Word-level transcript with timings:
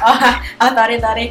oh, 0.08 0.16
oh 0.64 0.70
sorry 0.72 0.96
sorry 0.96 1.26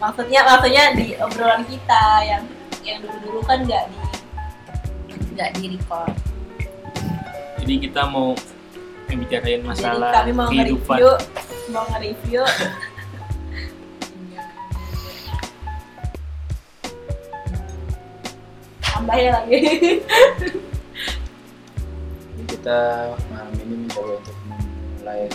maksudnya 0.00 0.40
maksudnya 0.48 0.84
di 0.96 1.12
obrolan 1.20 1.62
kita 1.68 2.04
yang 2.24 2.42
yang 2.80 2.98
dulu 3.04 3.16
dulu 3.20 3.40
kan 3.44 3.60
nggak 3.68 3.84
di 3.92 5.14
nggak 5.36 5.50
di 5.60 5.76
record. 5.76 6.12
Jadi 7.60 7.74
kita 7.88 8.08
mau 8.08 8.32
membicarain 9.08 9.60
jadi 9.60 9.68
masalah 9.68 10.10
kami 10.24 10.32
mau 10.32 10.48
kehidupan. 10.48 10.96
nge-review 10.96 11.10
mau 11.70 11.84
nge-review. 11.92 12.42
Tambahin 18.80 19.30
lagi. 19.32 19.60
Jadi 22.24 22.42
kita 22.48 22.78
malam 23.28 23.52
ini 23.60 23.74
mencoba 23.84 24.12
untuk 24.16 24.36
memulai 24.48 25.28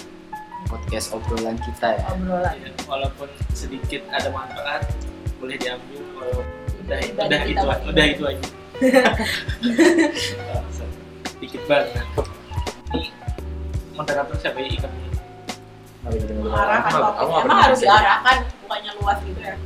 podcast 0.66 1.14
obrolan 1.14 1.58
kita 1.62 1.98
ya. 1.98 2.06
obrolan 2.12 2.56
Ya, 2.60 2.70
Walaupun 2.86 3.30
sedikit 3.54 4.02
ada 4.12 4.30
manfaat, 4.30 4.90
boleh 5.40 5.58
diambil. 5.58 6.02
Kalau 6.02 6.40
udah 6.86 6.98
udah 7.02 7.40
kita 7.46 7.62
itu 7.74 7.90
udah 7.90 8.06
itu 8.06 8.24
aja. 8.26 8.46
Sedikit 11.36 11.62
banget. 11.66 12.06
Ini 12.92 13.08
moderator 13.96 14.36
siapa 14.42 14.60
ya 14.60 14.70
ikan? 14.80 14.92
Dengar. 16.06 16.38
mengarahkan 16.38 16.92
emang 17.18 17.62
harus 17.66 17.82
diarahkan 17.82 18.38
bukannya 18.62 18.92
luas 19.02 19.18
gitu 19.26 19.42
ya 19.42 19.58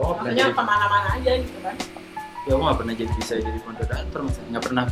pernah 0.00 0.32
maksudnya 0.32 0.44
ke 0.50 0.62
mana-mana 0.64 1.08
aja 1.14 1.32
gitu 1.38 1.58
kan 1.62 1.76
ya 2.48 2.50
aku 2.56 2.62
nggak 2.66 2.78
pernah 2.82 2.94
jadi 2.96 3.12
bisa 3.14 3.34
jadi 3.38 3.60
moderator 3.62 4.20
misalnya 4.26 4.48
nggak 4.56 4.64
pernah 4.64 4.84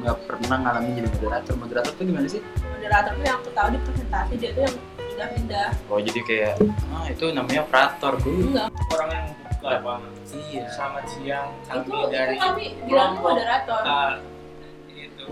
nggak 0.00 0.16
pernah 0.24 0.56
ngalamin 0.58 0.92
jadi 0.96 1.08
moderator. 1.12 1.54
Moderator 1.56 1.92
tuh 1.92 2.04
gimana 2.04 2.26
sih? 2.26 2.40
Moderator 2.64 3.12
tuh 3.12 3.24
yang 3.24 3.36
aku 3.38 3.50
tahu 3.52 3.68
di 3.70 3.78
presentasi 3.84 4.32
dia 4.40 4.50
tuh 4.56 4.62
yang 4.64 4.76
pindah-pindah. 4.96 5.68
Oh 5.92 5.98
jadi 6.00 6.20
kayak 6.24 6.54
ah 6.90 7.04
itu 7.06 7.24
namanya 7.30 7.60
operator 7.64 8.12
enggak. 8.24 8.68
Orang 8.90 9.08
yang 9.12 9.26
buka 9.60 9.68
lapangan. 9.68 10.10
iya. 10.48 10.64
Selamat 10.72 11.04
siang, 11.10 11.48
itu, 11.52 11.68
kami 11.68 11.84
itu 11.84 11.98
dari 12.08 12.34
kami 12.40 12.64
bilang 12.88 13.12
moderator. 13.20 13.80
Itu 14.88 15.26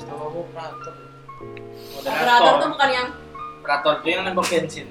Setahu 0.00 0.20
aku 0.26 0.38
operator 0.50 0.94
moderator. 1.94 2.26
Tuh 2.26 2.34
moderator. 2.34 2.68
bukan 2.74 2.90
yang 2.90 3.08
Operator 3.60 3.92
itu 4.00 4.08
yang 4.08 4.22
nembak 4.24 4.46
bensin. 4.48 4.86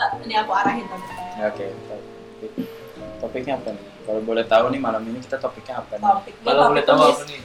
"Ah, 0.00 0.10
ini 0.24 0.34
aku 0.34 0.48
arahin 0.56 0.88
tapi 0.88 1.04
ya, 1.38 1.44
oke 1.52 1.66
topik 1.68 2.50
topiknya 3.20 3.54
apa 3.60 3.68
nih? 3.76 3.84
Kalau 4.08 4.20
boleh 4.24 4.44
tahu 4.48 4.64
nih 4.72 4.80
malam 4.80 5.02
ini 5.04 5.18
kita 5.20 5.36
topiknya 5.36 5.84
apa 5.84 6.00
nih? 6.00 6.06
Topiknya 6.08 6.42
Kalau 6.48 6.62
boleh 6.72 6.84
tahu 6.88 6.98
apa 7.04 7.22
nih? 7.28 7.40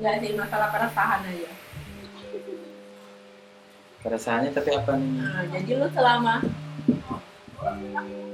Nggak 0.00 0.16
sih 0.24 0.32
masalah 0.32 0.68
keresahan 0.72 1.20
aja 1.28 1.50
keresahannya 4.00 4.50
tapi 4.56 4.70
apa 4.72 4.96
nih 4.96 5.12
nah, 5.20 5.44
jadi 5.52 5.70
lu 5.76 5.88
selama 5.92 6.34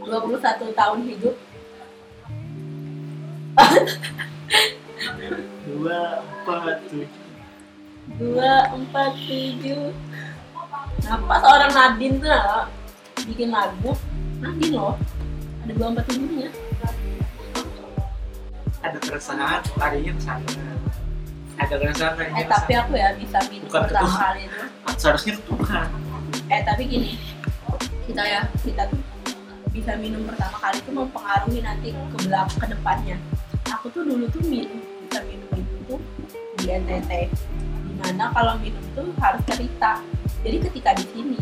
21 0.06 0.78
tahun 0.78 1.00
hidup 1.10 1.36
Dua, 5.66 6.22
empat, 6.22 6.78
tujuh. 6.86 7.08
dua 8.22 8.52
empat 8.70 9.10
tujuh 9.26 9.90
kenapa 11.02 11.34
seorang 11.42 11.72
Nadine 11.74 12.16
tuh 12.22 12.30
nah, 12.30 12.64
bikin 13.26 13.50
lagu 13.50 13.92
Nadine 14.38 14.78
loh 14.78 14.94
ada 15.66 15.72
dua 15.74 15.86
empat 15.90 16.04
tujuhnya 16.14 16.50
Ada 18.86 19.02
keresahan, 19.02 19.66
larinya 19.82 20.14
ke 20.14 20.22
sana. 20.22 20.46
Ada 21.56 21.74
eh 22.36 22.46
tapi 22.46 22.72
aku 22.76 22.92
ya 22.94 23.16
bisa 23.16 23.38
minum 23.48 23.66
Bukan 23.68 23.82
pertama 23.88 24.06
ketuhan. 24.06 24.20
kali 24.20 24.40
itu. 24.44 24.60
Seharusnya 24.96 25.32
ke 25.36 25.42
Tuhan. 25.48 25.86
eh 26.46 26.62
tapi 26.62 26.82
gini 26.86 27.12
kita 28.06 28.22
ya 28.22 28.40
kita 28.62 28.84
bisa 29.72 29.92
minum 29.98 30.22
pertama 30.28 30.56
kali 30.62 30.78
itu 30.78 30.90
mempengaruhi 30.92 31.60
nanti 31.64 31.88
ke 31.92 32.16
belakang 32.28 32.58
ke 32.60 32.66
depannya. 32.76 33.16
Aku 33.72 33.88
tuh 33.90 34.04
dulu 34.04 34.28
tuh 34.30 34.44
minum 34.44 34.78
bisa 35.04 35.20
minum 35.24 35.48
itu 35.56 35.74
tuh 35.88 36.00
di 36.60 36.70
NTT 36.70 37.10
di 37.88 37.92
mana 37.98 38.30
kalau 38.30 38.54
minum 38.60 38.84
tuh 38.92 39.08
harus 39.18 39.42
cerita. 39.48 40.04
Jadi 40.44 40.56
ketika 40.70 40.90
di 40.94 41.04
sini 41.10 41.40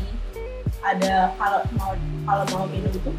ada 0.80 1.34
kalau 1.36 1.60
mau 1.74 1.92
kalau 2.24 2.44
mau 2.54 2.64
minum 2.70 2.92
tuh 3.02 3.14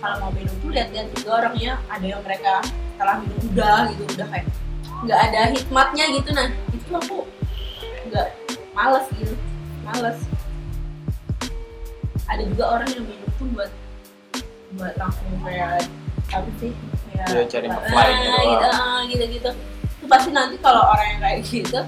kalau 0.00 0.16
mau 0.22 0.30
minum 0.32 0.54
tuh 0.62 0.70
lihat-lihat 0.70 1.06
juga 1.18 1.30
orangnya. 1.44 1.82
Ada 1.90 2.06
yang 2.16 2.22
mereka 2.24 2.62
setelah 2.94 3.16
minum 3.20 3.38
udah 3.52 3.78
gitu 3.90 4.04
udah 4.16 4.26
kayak 4.32 4.46
nggak 5.04 5.20
ada 5.32 5.40
hikmatnya 5.52 6.04
gitu 6.12 6.28
nah 6.36 6.46
itu 6.70 6.90
aku 6.92 7.16
nggak 8.10 8.28
males 8.76 9.06
gitu 9.16 9.34
males. 9.86 10.18
Ada 12.30 12.46
juga 12.46 12.64
orang 12.78 12.88
yang 12.94 13.04
minum 13.10 13.30
tuh 13.34 13.46
buat 13.50 13.70
buat 14.78 14.94
langsung 14.94 15.26
kayak 15.42 15.82
apa 16.30 16.50
sih 16.62 16.70
kayak 17.10 17.26
Dia 17.26 17.42
cari 17.50 17.66
ah, 17.66 17.74
gitu 17.74 18.38
gitu, 18.38 18.66
ah, 18.70 18.98
gitu 19.10 19.24
gitu 19.34 19.50
itu 20.00 20.06
pasti 20.06 20.30
nanti 20.30 20.54
kalau 20.62 20.94
orang 20.94 21.06
yang 21.10 21.20
kayak 21.26 21.38
gitu 21.42 21.80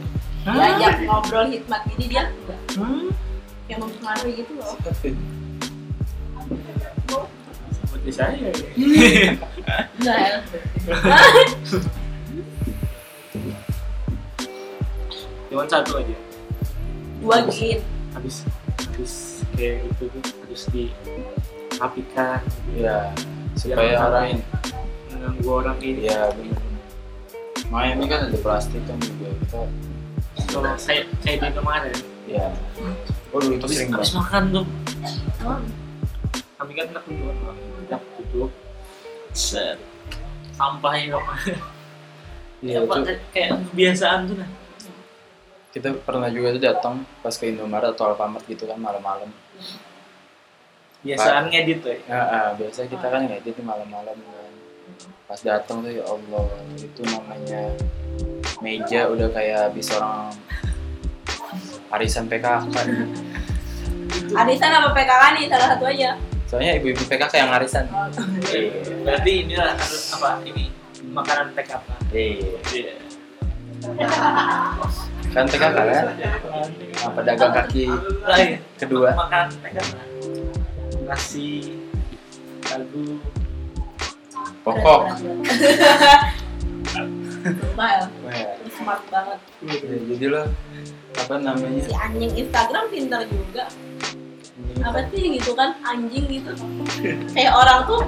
diajak 0.42 0.94
ngobrol 1.06 1.46
hikmat 1.46 1.80
gini 1.94 2.04
dia 2.10 2.26
enggak 2.26 2.58
Hmm? 2.74 3.12
yang 3.70 3.78
mempengaruhi 3.84 4.42
gitu 4.42 4.52
loh. 4.58 4.74
Seperti 7.84 8.10
saya. 8.10 8.36
ya. 10.02 10.42
enggak 15.52 15.68
ya 15.68 15.84
Cuma 15.84 15.84
satu 15.84 15.92
aja. 16.00 16.16
dua 17.20 17.36
gin 17.52 17.78
Habis 18.16 18.36
habis 18.76 19.14
kayak 19.56 19.84
gitu 19.88 20.08
tuh 20.08 20.22
harus 20.44 20.62
di 20.72 20.84
apikan 21.76 22.40
ya 22.76 23.12
supaya 23.56 24.00
orang 24.08 24.26
ini. 24.36 24.44
Mengganggu 25.12 25.48
orang 25.48 25.78
ini. 25.80 26.08
ya 26.08 26.28
Makanya 27.72 27.92
ini 27.96 28.06
kan 28.08 28.20
ada 28.28 28.38
plastik 28.40 28.82
kan 28.84 28.96
juga. 29.00 29.28
Kita 29.32 29.60
Kalau 30.52 30.72
saya 30.76 31.04
saya 31.24 31.36
di 31.40 31.48
kemarin 31.56 31.96
ya 32.28 32.48
Waduh 33.32 33.48
itu 33.56 33.64
habis, 33.64 33.76
sering 33.76 33.90
habis 33.96 34.12
makan 34.12 34.42
tuh. 34.52 34.66
Oh, 35.42 35.58
kami 36.60 36.72
kan 36.76 36.86
anak 36.92 37.04
kedua 37.08 37.32
udah 37.88 38.00
tutup. 38.20 38.50
Set. 39.32 39.80
Sampah 40.52 40.92
ya 41.00 41.16
Iya 42.62 42.84
Apa, 42.84 42.94
itu 43.02 43.12
kayak 43.34 43.50
kebiasaan 43.72 44.28
tuh 44.28 44.36
nah 44.38 44.61
kita 45.72 45.88
pernah 46.04 46.28
juga 46.28 46.52
tuh 46.52 46.62
datang 46.62 46.94
pas 47.24 47.32
ke 47.32 47.48
Indomaret 47.48 47.96
atau 47.96 48.12
Alfamart 48.12 48.44
gitu 48.44 48.68
kan 48.68 48.76
malam-malam. 48.76 49.32
Kebiasaan 51.02 51.50
ngedit 51.50 51.78
tuh 51.82 51.90
ya. 51.96 52.00
ya 52.06 52.20
ah, 52.22 52.50
biasa 52.54 52.86
kita 52.86 53.06
kan 53.08 53.26
ngedit 53.26 53.56
di 53.56 53.64
malam-malam 53.64 54.14
kan. 54.14 54.52
Pas 55.26 55.40
datang 55.40 55.80
tuh 55.80 55.90
ya 55.90 56.04
Allah 56.04 56.46
itu 56.76 57.02
namanya 57.08 57.72
meja 58.62 59.08
udah 59.10 59.32
kayak 59.32 59.72
habis 59.72 59.90
orang 59.96 60.30
arisan 61.96 62.28
PKK 62.28 62.76
nih. 62.86 63.08
arisan 64.44 64.70
apa 64.70 64.88
PKK 64.92 65.22
nih? 65.40 65.44
Salah 65.48 65.68
satu 65.74 65.84
aja. 65.88 66.10
Soalnya 66.46 66.76
ibu-ibu 66.78 67.02
PKK 67.08 67.34
yang 67.48 67.50
arisan. 67.56 67.88
Oh, 67.88 68.06
iya. 68.52 68.70
Berarti 69.02 69.32
inilah 69.48 69.72
harus 69.72 70.12
apa 70.12 70.44
ini 70.44 70.82
makanan 71.12 71.52
PKK 71.52 71.82
iya. 72.14 72.56
Iya 72.72 72.94
kan 75.32 75.44
PKK 75.48 75.76
kan 75.76 76.06
apa 77.02 77.08
pedagang 77.16 77.52
kaki 77.52 77.84
lain. 78.22 78.50
kedua. 78.76 79.10
Makanan 79.16 79.48
PKK 79.58 79.92
nasi 81.02 81.72
lagu 82.68 83.04
pokok. 84.62 85.00
Ya, 87.42 88.54
lu 88.54 88.68
smart 88.70 89.02
banget. 89.10 89.38
Ya, 89.66 89.74
jadi 90.06 90.24
lo 90.30 90.42
apa 91.12 91.34
namanya? 91.36 91.82
Si 91.82 91.92
anjing 91.92 92.32
Instagram 92.38 92.84
pintar 92.88 93.26
juga. 93.26 93.66
Apa 94.78 95.00
sih 95.10 95.36
gitu 95.36 95.52
kan 95.52 95.74
anjing 95.82 96.24
gitu. 96.30 96.52
Kayak 97.34 97.52
orang 97.52 97.78
tuh 97.84 98.00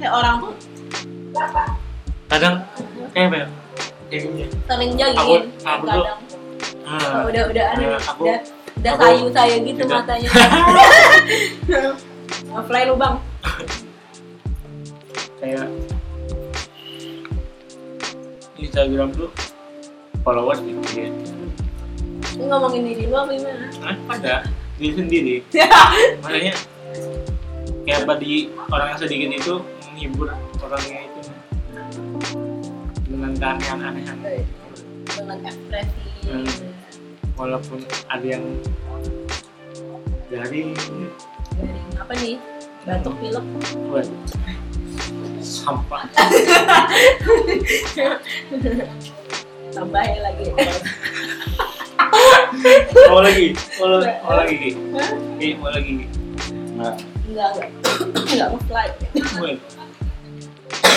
kayak 0.00 0.12
orang 0.12 0.34
tuh 0.40 0.52
kadang 2.24 2.54
kayak 3.12 3.26
apa 3.28 3.36
ya 3.36 3.46
kayak 4.08 4.20
gini. 4.24 4.44
sering 4.64 4.90
Aku- 4.90 4.98
jogging 4.98 5.44
aku 5.60 5.84
tuh- 5.86 6.08
ah, 6.84 7.24
udah 7.24 7.42
udah 7.48 7.64
ada 7.70 7.82
Ya, 7.82 7.96
aku- 7.98 8.24
udah 8.24 8.38
udah 8.74 8.92
aku 8.92 9.02
sayu 9.02 9.26
saya 9.30 9.56
gitu 9.58 9.80
juga. 9.80 9.94
matanya. 10.00 10.28
Fly 12.64 12.82
lu 12.86 12.94
bang 12.94 13.14
kayak 15.36 15.66
Instagram 18.56 19.10
tuh 19.12 19.28
followers 20.22 20.60
dikit 20.60 21.12
lu 22.34 22.44
ngomongin 22.44 22.82
diri 22.84 23.04
lu 23.06 23.14
apa 23.14 23.30
gimana? 23.30 23.66
Hah? 23.78 23.96
ada. 24.10 24.34
Diri 24.74 24.92
sendiri. 24.92 25.34
Makanya 26.24 26.54
kayak 27.84 27.98
apa 28.02 28.14
di 28.18 28.32
orang 28.66 28.86
yang 28.90 28.98
sedikit 28.98 29.28
itu 29.30 29.54
menghibur 29.86 30.34
orangnya 30.58 30.98
itu. 31.04 31.20
Dengan 33.06 33.30
keanehan-anehan. 33.38 34.18
Dengan 35.06 35.38
ekspresi. 35.46 36.02
Hmm. 36.26 36.73
Walaupun 37.34 37.82
ada 38.06 38.26
yang 38.26 38.44
dari 40.30 40.74
Dari 41.54 41.80
apa 41.98 42.12
nih? 42.18 42.36
Batuk 42.84 43.14
pilek. 43.22 43.44
buat 43.88 44.08
sampah 45.40 46.04
Tambahin 49.74 50.20
lagi. 50.22 50.44
mau 53.10 53.20
lagi 53.24 53.48
mau, 53.80 53.98
mau 53.98 54.34
lagi 54.38 54.54
Ki. 54.58 54.70
Ki, 55.40 55.48
mau 55.58 55.70
lagi 55.72 55.92
Ki. 56.04 56.06
Nah, 56.74 56.94
Enggak, 57.24 57.48
enggak. 57.56 57.70
Enggak 58.14 58.48
mau 58.52 58.60
slide. 58.68 58.94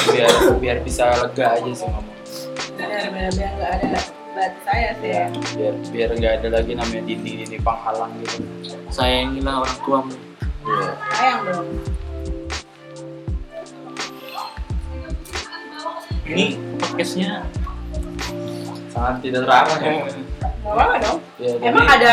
Biar 0.08 0.32
biar 0.60 0.78
bisa 0.86 1.04
lega 1.18 1.46
aja 1.58 1.72
sih 1.72 1.88
ngomong. 1.88 2.18
Benar, 2.78 3.10
benar, 3.10 3.32
biar 3.34 3.52
enggak 3.58 3.72
ada 3.82 4.17
batas 4.38 4.62
saya 4.64 4.90
sih. 5.02 5.10
Ya, 5.10 5.26
biar 5.58 5.74
biar 5.90 6.10
nggak 6.14 6.34
ada 6.38 6.48
lagi 6.54 6.72
namanya 6.72 7.04
dinding-dinding 7.04 7.62
penghalang 7.62 8.14
gitu. 8.22 8.46
sayangilah 8.88 9.66
orang 9.66 9.78
tuamu 9.82 10.14
Iya. 10.62 10.90
Sayang 11.10 11.40
dong. 11.44 11.68
ini 16.28 16.46
podcastnya 16.78 17.32
Sangat 18.92 19.16
tidak 19.22 19.46
terarah 19.46 19.78
ya. 19.80 19.94
Apa 20.68 20.96
dong. 21.00 21.18
Ya, 21.38 21.56
jadi- 21.56 21.64
Emang 21.64 21.86
ada 21.88 22.12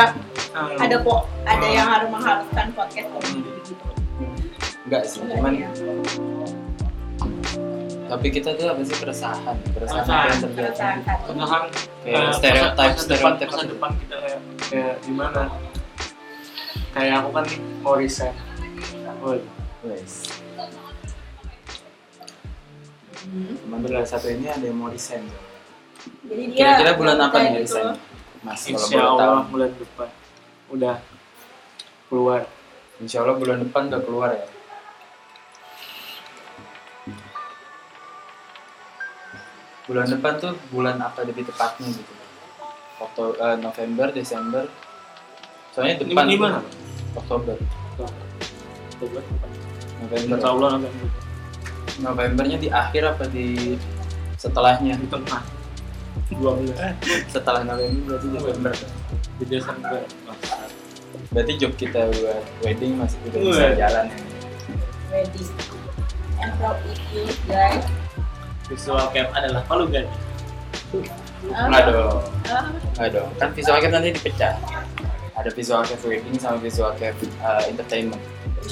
um, 0.55 0.71
ada 0.79 0.94
kok 0.97 1.21
ada 1.43 1.67
yang 1.67 1.88
harus 1.91 2.09
mengharuskan 2.09 2.67
podcast 2.73 3.09
komedi 3.11 3.41
gitu. 3.65 3.87
enggak 4.85 5.03
sih, 5.03 5.19
cuman 5.25 5.53
ya. 5.56 5.69
Tapi 8.04 8.26
kita 8.28 8.52
tuh 8.52 8.66
apa 8.66 8.80
sih 8.80 8.96
keresahan, 8.96 9.56
keresahan 9.70 10.04
yang 10.28 10.40
terjadi. 10.44 10.70
Keresahan 11.24 11.62
Kayak 12.04 12.30
stereotip, 12.32 12.76
masa- 12.76 12.92
masa 12.92 13.08
depan, 13.08 13.32
stereotip. 13.32 13.48
masa 13.48 13.64
depan 13.66 13.90
kita 13.96 14.16
kayak, 14.18 14.40
kayak 14.62 14.94
gimana 15.00 15.42
kayak 16.90 17.14
aku 17.18 17.28
kan 17.32 17.44
nih 17.44 17.58
mau 17.80 17.94
resign 17.94 18.34
Woy, 19.18 19.40
Wes. 19.82 20.28
Hmm. 23.16 23.56
Teman 23.56 23.80
belas 23.80 24.06
satu 24.06 24.28
ini 24.28 24.46
ada 24.46 24.60
yang 24.60 24.76
mau 24.76 24.88
resign. 24.88 25.24
Jadi 26.22 26.42
dia 26.52 26.76
Kira-kira 26.76 26.92
bulan 26.94 27.16
apa 27.18 27.36
nih 27.38 27.50
gitu 27.56 27.72
resign? 27.72 27.84
loh. 27.86 27.96
Mas, 28.44 28.60
kalau 28.60 28.76
insya. 28.76 29.00
Allah 29.00 29.42
bulan 29.48 29.70
depan 29.72 30.08
udah 30.68 30.96
keluar 32.06 32.40
Insya 32.94 33.18
Allah 33.20 33.34
bulan 33.34 33.58
depan 33.58 33.82
udah 33.88 34.00
keluar 34.00 34.30
ya. 34.30 34.44
Bulan 39.84 40.06
depan 40.08 40.32
tuh 40.40 40.56
bulan 40.72 40.96
apa 40.96 41.28
lebih 41.28 41.44
tepatnya 41.44 41.92
gitu? 41.92 42.12
Oktober, 42.96 43.36
eh, 43.36 43.56
November, 43.60 44.06
Desember. 44.10 44.64
Soalnya 45.76 46.00
Ini 46.00 46.14
depan 46.14 46.25
di 46.25 46.36
mana? 46.40 46.58
Oktober, 47.14 47.56
Coba. 48.94 49.20
November. 50.00 50.36
insya 50.38 50.48
Allah 50.48 50.70
nanti 50.78 51.06
Novembernya 52.00 52.58
di 52.58 52.69
akhir 52.70 53.02
apa 53.06 53.25
di 53.28 53.76
setelahnya? 54.34 54.94
di 54.96 55.06
tengah 55.10 55.42
dua 56.32 56.52
bulan 56.56 56.94
Setelah 57.28 57.62
November 57.62 58.16
berarti 58.19 58.28
Desember. 58.32 58.75
di 59.37 59.44
Desember 59.50 60.00
Berarti 61.30 61.52
job 61.58 61.72
kita 61.75 62.06
buat 62.08 62.42
wedding 62.62 62.94
masih 62.98 63.19
udah 63.26 63.40
bisa 63.42 63.66
jalan. 63.75 64.06
Ready. 65.10 65.42
And 66.38 66.50
proud 66.58 66.78
with 66.87 67.02
you 67.10 67.26
guys. 67.46 68.03
Visual 68.70 69.05
cap 69.12 69.28
adalah 69.37 69.62
palu 69.69 69.84
gada 69.90 70.08
Enggak 71.44 71.93
dong. 71.93 72.25
Enggak 72.96 73.11
dong. 73.12 73.28
Kan 73.37 73.49
visual 73.52 73.76
cap 73.76 73.90
nanti 73.93 74.08
dipecah. 74.16 74.55
Ada 75.37 75.50
visual 75.52 75.82
cap 75.84 76.00
wedding 76.06 76.37
sama 76.40 76.56
visual 76.62 76.93
cap 76.96 77.14
uh, 77.44 77.62
entertainment. 77.69 78.22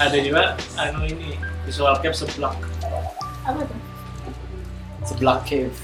ada 0.01 0.17
juga 0.17 0.57
anu 0.81 1.05
ini 1.05 1.37
visual 1.69 1.93
cap 2.01 2.17
seblak 2.17 2.57
apa 3.45 3.61
tuh? 3.61 3.79
Seblak 5.05 5.45
cave. 5.45 5.77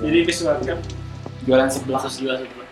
jadi 0.00 0.18
visual 0.24 0.56
cap 0.64 0.80
jualan 1.44 1.68
seblak. 1.68 2.00
khusus 2.00 2.24
juga 2.24 2.40
seblak 2.40 2.68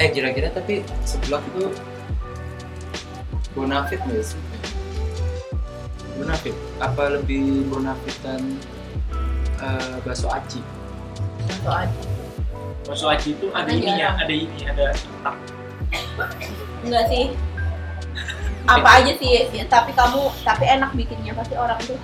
Eh 0.00 0.08
kira-kira 0.08 0.48
tapi 0.56 0.80
seblak 1.04 1.44
itu 1.52 1.68
bonafit 3.52 4.00
nggak 4.08 4.24
sih? 4.24 4.40
Bonafit? 6.16 6.56
Apa 6.80 7.20
lebih 7.20 7.68
bonafitan 7.68 8.40
uh, 9.60 9.96
bakso 10.04 10.32
aci? 10.32 10.60
Satu 11.46 11.70
aja. 11.70 12.16
Masuk 12.86 13.10
aji 13.10 13.34
itu 13.34 13.46
ada 13.50 13.66
Mana 13.66 13.74
ininya, 13.74 13.96
jarang. 13.98 14.16
ada 14.22 14.34
ini, 14.34 14.58
ada 14.62 14.84
tak. 14.94 15.36
Enggak 16.86 17.04
sih. 17.10 17.24
Apa 18.74 18.88
aja 19.02 19.12
sih, 19.18 19.30
ya, 19.54 19.64
tapi 19.70 19.94
kamu 19.94 20.26
tapi 20.42 20.64
enak 20.66 20.90
bikinnya 20.94 21.32
pasti 21.38 21.54
orang 21.54 21.78
tuh. 21.86 21.98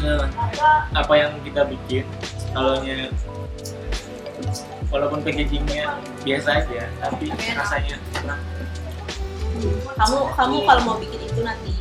Nah, 0.00 0.24
apa 0.96 1.12
yang 1.12 1.32
kita 1.44 1.68
bikin, 1.68 2.08
kalau 2.56 2.80
walaupun 4.88 5.20
packagingnya 5.20 5.92
biasa 6.24 6.64
aja, 6.64 6.88
tapi 7.04 7.28
rasanya 7.52 7.96
enak. 8.16 8.38
Kamu 9.92 10.18
kamu 10.38 10.56
kalau 10.64 10.82
mau 10.86 10.96
bikin 10.96 11.20
itu 11.20 11.40
nanti 11.44 11.77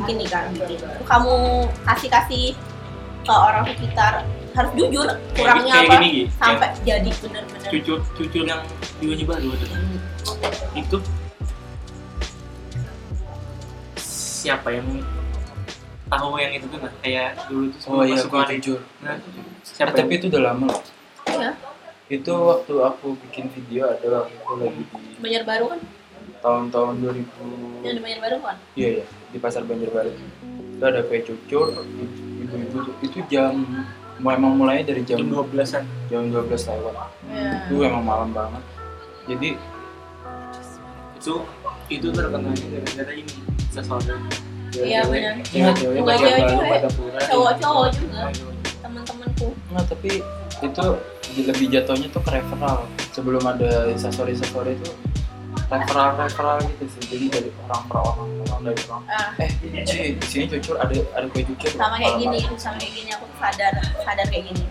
bikin 0.00 0.14
nih 0.18 0.28
kan 0.28 0.44
bikin. 0.50 0.78
Itu 0.78 1.04
kamu 1.04 1.34
kasih 1.84 2.08
kasih 2.08 2.44
ke 3.20 3.32
orang 3.32 3.64
sekitar 3.68 4.24
harus 4.50 4.72
jujur 4.74 5.06
kurangnya 5.36 5.72
kayak 5.72 5.86
apa 5.86 5.94
gini, 5.94 6.08
Gi. 6.10 6.22
sampai 6.34 6.68
jadi 6.82 7.10
bener-bener 7.22 7.68
cucur 7.70 7.98
cucur 8.18 8.42
yang 8.42 8.60
di 8.98 9.04
Wani 9.06 9.22
baru 9.22 9.48
ada 9.54 9.66
itu 10.74 10.98
siapa 13.96 14.68
yang 14.72 14.86
tahu 16.10 16.40
yang 16.40 16.50
itu 16.50 16.66
kan 16.66 16.90
kayak 16.98 17.38
dulu 17.46 17.70
tuh 17.70 17.94
Oh 17.94 18.02
iya, 18.02 18.18
hari 18.18 18.58
jujur. 18.58 18.80
nah, 18.98 19.14
Eh, 19.14 19.20
siapa 19.62 19.94
tapi 19.94 20.18
itu 20.18 20.26
udah 20.26 20.42
lama 20.42 20.66
loh. 20.66 20.82
Iya. 21.30 21.50
Itu 22.10 22.32
waktu 22.34 22.74
aku 22.74 23.14
bikin 23.22 23.46
video 23.54 23.86
ada 23.86 24.26
waktu 24.26 24.34
aku 24.34 24.52
lagi 24.58 24.82
di 24.82 25.14
Banjar 25.22 25.44
Baru 25.46 25.64
kan? 25.70 25.80
tahun-tahun 26.40 26.94
2000 27.04 27.86
Yang 27.86 27.94
di 27.94 28.02
Banjar 28.02 28.20
Baru 28.20 28.36
kan? 28.42 28.56
Iya 28.74 28.88
iya 28.98 29.04
di 29.30 29.38
pasar 29.38 29.62
Banjarbaru. 29.62 30.12
Itu 30.76 30.82
ada 30.82 31.00
kue 31.02 31.18
cucur, 31.22 31.66
ibu-ibu 32.40 32.76
tuh- 32.82 32.96
itu 33.00 33.18
jam 33.28 33.54
memang 34.18 34.52
mulainya 34.52 34.92
dari 34.92 35.02
jam 35.02 35.16
jam 35.16 35.28
12-an 35.28 35.82
jam 36.08 36.22
12 36.28 36.66
lewat. 36.66 36.94
Iya. 37.26 37.50
Itu 37.64 37.74
emang 37.80 38.04
malam 38.04 38.30
banget. 38.30 38.62
Jadi 39.26 39.48
itu 41.14 41.34
itu 41.88 42.06
terkenalnya 42.08 42.64
gara-gara 42.70 43.12
ini 43.12 43.34
sesuatu 43.68 44.14
Iya, 44.70 45.02
benar. 45.02 45.34
Ingat 45.50 45.76
ya, 45.82 45.88
Bukan 45.90 46.06
pada 46.06 46.18
cewek-cewek. 46.22 46.90
pura. 46.94 47.18
Cowok-cowok 47.26 47.88
juga 47.90 48.20
teman-temanku. 48.80 49.48
nggak 49.66 49.84
tapi 49.90 50.12
itu 50.62 50.84
lebih 51.42 51.66
jatuhnya 51.70 52.06
tuh 52.08 52.22
ke 52.22 52.30
referral. 52.30 52.86
Sebelum 53.10 53.42
ada 53.42 53.90
instastory 53.90 54.38
story 54.38 54.78
itu 54.78 54.90
referral 55.70 56.18
referral 56.18 56.58
gitu 56.66 56.84
sih. 56.90 57.02
Jadi 57.06 57.24
dari 57.30 57.48
orang 57.62 57.82
per 57.86 57.98
orang 58.02 58.28
orang 58.44 58.60
dari 58.66 58.82
orang. 58.84 59.02
Ah, 59.06 59.28
Eh, 59.38 59.50
cuy, 59.86 60.06
di 60.18 60.26
sini 60.26 60.44
cucur 60.50 60.76
ada 60.76 60.94
ada 61.14 61.26
kue 61.30 61.42
cucur. 61.46 61.70
sama 61.72 61.94
kayak 61.96 62.18
gini, 62.18 62.40
sama 62.58 62.76
kayak 62.76 62.92
gini 62.92 63.10
aku 63.14 63.26
sadar 63.38 63.72
sadar 64.02 64.26
kayak 64.28 64.44
gini. 64.50 64.64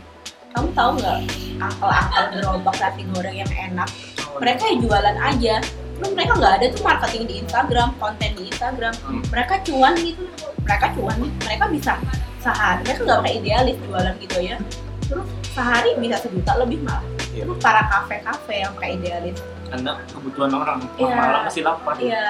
Kamu 0.50 0.68
tahu 0.74 0.90
nggak 0.98 1.18
angkel-angkel 1.62 2.24
gerobak 2.34 2.76
nasi 2.78 3.02
goreng 3.14 3.36
yang 3.38 3.52
enak? 3.54 3.90
Mereka 4.38 4.64
yang 4.66 4.80
jualan 4.84 5.18
aja. 5.18 5.56
Lu 6.00 6.08
mereka 6.16 6.32
nggak 6.36 6.54
ada 6.58 6.66
tuh 6.72 6.82
marketing 6.82 7.24
di 7.28 7.36
Instagram, 7.44 7.90
konten 8.00 8.30
di 8.36 8.44
Instagram. 8.50 8.94
Hmm. 9.04 9.22
Mereka 9.30 9.54
cuan 9.68 9.94
gitu. 10.00 10.24
Mereka 10.66 10.86
cuan. 10.98 11.18
Mereka 11.46 11.66
bisa 11.70 11.94
sehari. 12.40 12.82
Mereka 12.84 13.00
nggak 13.04 13.20
pakai 13.24 13.34
idealis 13.38 13.78
jualan 13.86 14.16
gitu 14.20 14.38
ya. 14.42 14.58
Terus 15.06 15.28
sehari 15.54 15.90
bisa 16.00 16.18
sejuta 16.18 16.54
lebih 16.58 16.80
malah. 16.82 17.04
Iya. 17.30 17.44
Terus 17.46 17.60
para 17.62 17.82
kafe-kafe 17.88 18.56
yang 18.64 18.72
pakai 18.74 18.92
idealis 18.98 19.38
karena 19.70 19.92
kebutuhan 20.10 20.52
orang 20.52 20.80
Iya. 20.96 21.14
malam 21.14 21.42
masih 21.46 21.62
lapar 21.64 21.96
Iya. 21.96 22.28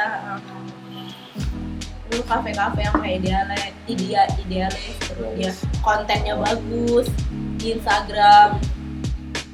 Dulu 2.10 2.24
kafe-kafe 2.26 2.80
yang 2.82 2.96
kayak 2.98 3.16
idealis, 3.22 3.64
idea 3.86 4.22
idealis, 4.38 4.96
terus 5.00 5.30
dia 5.38 5.52
kontennya 5.80 6.34
bagus 6.36 7.06
di 7.58 7.74
Instagram. 7.74 8.58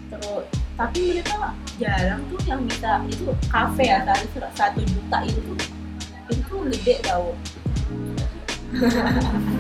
Terus 0.08 0.44
tapi 0.76 1.00
mereka 1.14 1.52
jarang 1.76 2.24
tuh 2.28 2.40
yang 2.44 2.64
bisa 2.64 3.04
itu 3.08 3.28
kafe 3.48 3.84
ya 3.86 4.04
tadi 4.04 4.28
satu 4.56 4.80
juta 4.82 5.18
itu 5.24 5.52
itu 6.32 6.54
gede 6.72 6.96
tau. 7.04 7.36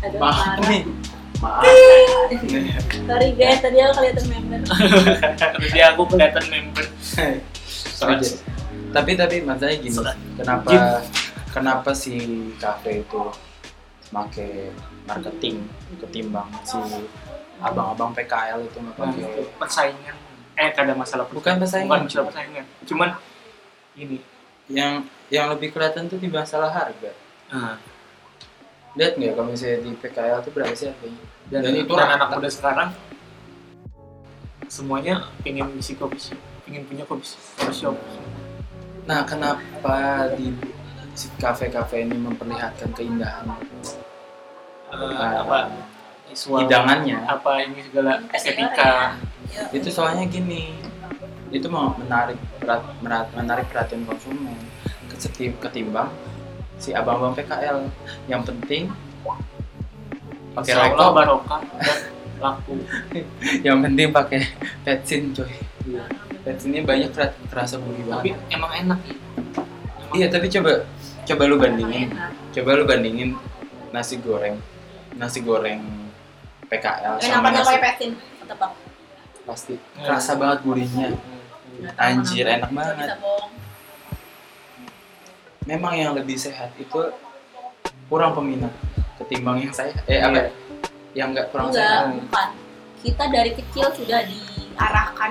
Ada 0.00 0.16
Maaf 0.16 0.36
parah. 0.56 0.68
nih. 0.68 0.82
Maaf. 1.40 1.64
Sorry 3.08 3.28
guys, 3.36 3.60
tadi 3.60 3.76
aku 3.80 3.92
kelihatan 4.00 4.24
member. 4.28 4.60
jadi 5.64 5.80
aku 5.92 6.02
kelihatan 6.08 6.44
member. 6.48 6.84
Tapi 8.90 9.12
tapi 9.14 9.36
masalahnya 9.42 9.78
gini 9.78 9.94
Serat. 9.94 10.16
kenapa 10.34 10.70
Jim. 10.70 10.82
kenapa 11.54 11.90
si 11.94 12.14
kafe 12.58 13.06
itu 13.06 13.22
pakai 14.10 14.74
marketing 15.06 15.62
ketimbang 16.02 16.50
si 16.62 16.78
abang-abang 17.60 18.10
PKL 18.16 18.66
itu 18.66 18.78
Nah, 18.80 18.94
pakai 18.96 19.46
persaingan. 19.54 20.16
Eh 20.56 20.72
ada 20.72 20.92
masalah 20.96 21.28
bukan 21.28 21.38
bukan 21.38 21.54
persaingan. 21.62 22.00
Masalah 22.08 22.26
persaingan. 22.32 22.64
Cuman 22.88 23.08
ini. 23.94 24.18
Yang 24.70 24.92
yang 25.28 25.46
lebih 25.52 25.68
kelihatan 25.70 26.08
tuh 26.08 26.18
di 26.18 26.26
masalah 26.26 26.72
harga. 26.72 27.12
Nah, 27.52 27.76
lihat 28.96 29.14
nggak 29.14 29.32
kalau 29.36 29.52
misalnya 29.52 29.78
di 29.84 29.90
PKL 29.94 30.38
tuh 30.42 30.52
berapa 30.56 30.74
sih 30.74 30.88
harganya? 30.88 31.22
Dan, 31.50 31.60
Dan 31.62 31.72
itu 31.76 31.84
itu 31.84 31.94
anak 31.94 32.18
rata. 32.18 32.34
muda 32.38 32.50
sekarang 32.50 32.88
semuanya 34.70 35.26
pengen 35.42 35.68
isi 35.76 35.98
kopi 35.98 36.18
pengen 36.70 36.86
punya 36.86 37.02
kopi 37.02 37.26
shop. 37.74 37.98
nah 39.02 39.26
kenapa 39.26 39.96
di 40.32 40.54
si 41.12 41.26
kafe-kafe 41.34 42.06
ini 42.06 42.14
memperlihatkan 42.16 42.94
keindahan 42.94 43.42
Eh, 44.90 44.98
Ah, 45.12 45.42
apa 45.42 45.58
visual 46.26 46.62
hidangannya? 46.62 47.18
apa 47.24 47.62
ini 47.62 47.82
segala 47.82 48.22
estetika? 48.30 49.18
Ya. 49.50 49.66
itu 49.70 49.86
soalnya 49.86 50.26
gini 50.26 50.78
itu 51.50 51.66
mau 51.66 51.90
menarik 51.96 52.38
perat- 52.56 52.94
merat- 52.98 53.34
menarik 53.34 53.66
perhatian 53.66 54.02
konsumen. 54.02 54.54
Ketimbang 55.60 56.06
si 56.74 56.90
abang-abang 56.90 57.34
PKL 57.34 57.86
yang 58.26 58.42
penting 58.42 58.90
pakai 60.54 60.74
rokok 60.76 61.10
barokah 61.12 61.60
dan 61.76 61.98
laku. 62.40 62.74
Yang 63.66 63.78
penting 63.84 64.08
pakai 64.10 64.40
petsin 64.86 65.30
coy 65.30 65.50
petsinnya 66.40 66.82
banyak 66.82 67.10
kera- 67.10 67.36
kerasa 67.46 67.76
gurih 67.76 68.04
tapi 68.04 68.32
banget 68.32 68.48
emang 68.50 68.72
enak 68.74 68.98
ya 69.02 69.14
Emang 70.00 70.14
iya 70.14 70.26
tapi 70.26 70.46
coba 70.48 70.72
coba 71.22 71.42
lu 71.44 71.56
bandingin 71.56 72.08
coba 72.50 72.70
lu 72.74 72.84
bandingin 72.84 73.30
nasi 73.90 74.16
goreng 74.16 74.56
nasi 75.14 75.40
goreng 75.40 75.80
PKL 76.66 77.18
Enak 77.18 77.28
sama 77.28 77.38
apa 77.40 77.48
nasi 77.52 77.66
pakai 77.68 77.80
petin? 77.84 78.10
Tebak. 78.42 78.72
pasti 79.42 79.74
Ya. 79.94 80.02
kerasa 80.06 80.32
banget 80.34 80.58
gurihnya 80.62 81.08
tahu 81.10 81.96
Anjir, 81.96 82.44
enak 82.44 82.70
banget. 82.70 83.08
Memang 85.62 85.92
yang 85.92 86.12
lebih 86.12 86.36
sehat 86.36 86.72
itu 86.74 87.00
kurang 88.06 88.32
peminat 88.32 88.72
ketimbang 89.16 89.60
yang 89.60 89.72
saya 89.72 89.94
eh 90.04 90.18
apa 90.18 90.30
Iya. 90.30 90.42
ya? 90.42 90.50
yang 91.14 91.28
nggak 91.30 91.46
kurang 91.48 91.68
Enggak, 91.68 91.80
sehat 91.80 92.04
bukan. 92.12 92.48
Kita 93.00 93.24
dari 93.28 93.52
kecil 93.54 93.86
sudah 93.92 94.20
diarahkan 94.22 95.30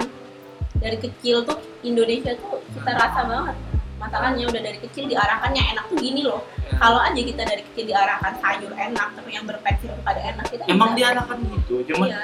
dari 0.79 0.97
kecil 0.97 1.43
tuh 1.43 1.59
Indonesia 1.83 2.31
tuh 2.39 2.59
kita 2.75 2.91
rasa 2.95 3.21
banget 3.27 3.55
masalahnya 3.99 4.47
udah 4.47 4.61
dari 4.63 4.79
kecil 4.79 5.11
diarahkan 5.11 5.51
yang 5.51 5.67
enak 5.75 5.83
tuh 5.91 5.97
gini 5.99 6.23
loh. 6.23 6.39
Ya. 6.63 6.79
kalau 6.79 6.99
aja 7.03 7.19
kita 7.19 7.41
dari 7.43 7.61
kecil 7.67 7.91
diarahkan 7.91 8.33
sayur 8.39 8.71
enak 8.71 9.07
tapi 9.11 9.29
yang 9.35 9.43
berpensil 9.43 9.91
tuh 9.91 10.03
pada 10.07 10.23
enak 10.23 10.45
kita 10.47 10.63
emang 10.71 10.95
diarahkan 10.95 11.37
gitu 11.43 11.83
cuman 11.91 12.07
iya. 12.07 12.23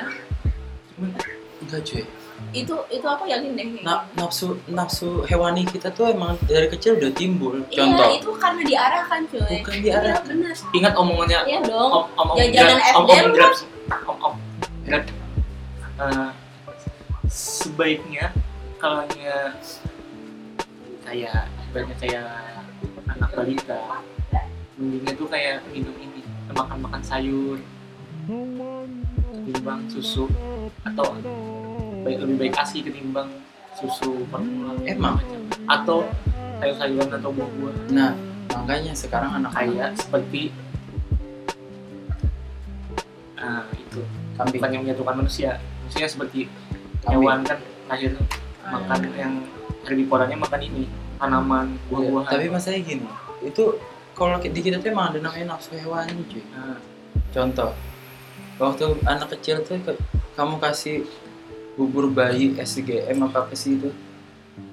cuman 0.95 1.09
enggak 1.65 1.81
cuy. 1.83 2.03
Itu 2.55 2.75
itu 2.87 3.03
aku 3.03 3.27
yakin 3.27 3.55
deh. 3.55 3.83
Na- 3.83 4.07
nafsu 4.15 4.59
nafsu 4.71 5.27
hewani 5.27 5.67
kita 5.67 5.91
tuh 5.91 6.11
emang 6.11 6.39
dari 6.47 6.71
kecil 6.71 6.95
udah 6.99 7.11
timbul 7.11 7.63
iya 7.67 7.83
contoh. 7.83 8.07
itu 8.15 8.31
karena 8.39 8.61
diarahkan 8.63 9.21
cuy. 9.27 9.55
Bukan 9.59 9.75
diarahkan. 9.83 10.23
iya 10.23 10.29
bener. 10.31 10.55
Ingat 10.71 10.93
omongannya 10.95 11.39
iya 11.47 11.59
dong. 11.63 11.91
om 11.91 12.05
om 12.15 12.27
om 12.31 12.37
Jajanan 12.39 12.79
Grab- 12.79 12.95
om 12.95 13.03
SD 13.03 13.11
om 13.11 13.19
lu 13.19 13.33
grab 13.35 13.53
om 14.07 14.17
om 14.23 14.33
grab. 14.87 15.03
Eh, 15.95 16.29
sebaiknya 17.27 18.35
kalau 18.85 19.01
hanya 19.01 19.49
kayak 21.01 21.49
banyak 21.73 21.97
kayak 21.97 22.29
anak 23.09 23.29
balita 23.33 23.81
mendingnya 24.77 25.13
tuh 25.17 25.25
kayak 25.25 25.65
minum 25.73 25.97
ini 25.97 26.21
makan 26.53 26.85
makan 26.85 27.01
sayur 27.01 27.57
ketimbang 29.33 29.89
susu 29.89 30.29
atau 30.85 31.17
baik 32.05 32.21
lebih 32.21 32.35
baik 32.45 32.53
asi 32.61 32.85
ketimbang 32.85 33.33
susu 33.73 34.21
formula 34.29 34.77
Emang? 34.85 35.17
atau 35.65 36.05
sayur-sayuran 36.61 37.09
atau 37.09 37.33
buah-buah 37.33 37.89
nah 37.89 38.13
makanya 38.53 38.93
sekarang 38.93 39.33
anak 39.33 39.49
kayak 39.57 39.97
seperti 39.97 40.53
ah 43.41 43.65
itu 43.73 44.05
kambing. 44.37 44.61
bukan 44.61 44.69
yang 44.77 44.83
menyatukan 44.85 45.15
manusia. 45.25 45.57
Manusia 45.57 46.05
seperti 46.05 46.39
Kambing. 47.01 47.25
hewan 47.25 47.39
kan 47.41 47.59
lahir 47.89 48.13
makan 48.65 48.99
yang 49.13 49.33
herbivoranya 49.85 50.37
makan 50.37 50.61
ini 50.65 50.83
tanaman 51.21 51.77
buah-buahan. 51.87 52.31
Tapi 52.33 52.47
masalahnya 52.49 52.81
gini 52.83 53.07
itu 53.45 53.63
kalau 54.17 54.39
di 54.39 54.59
kita 54.59 54.79
tuh 54.81 54.89
emang 54.89 55.13
ada 55.13 55.19
namanya 55.21 55.55
nafsu 55.55 55.75
hewani 55.77 56.23
cuy. 56.31 56.41
Nah, 56.55 56.79
contoh 57.29 57.71
waktu 58.57 58.85
anak 59.03 59.27
kecil 59.37 59.61
tuh 59.61 59.77
ke- 59.83 59.99
kamu 60.39 60.57
kasih 60.63 61.03
bubur 61.75 62.07
bayi 62.07 62.55
SGM 62.55 63.19
apa 63.27 63.43
apa 63.43 63.53
sih 63.53 63.75
itu 63.75 63.91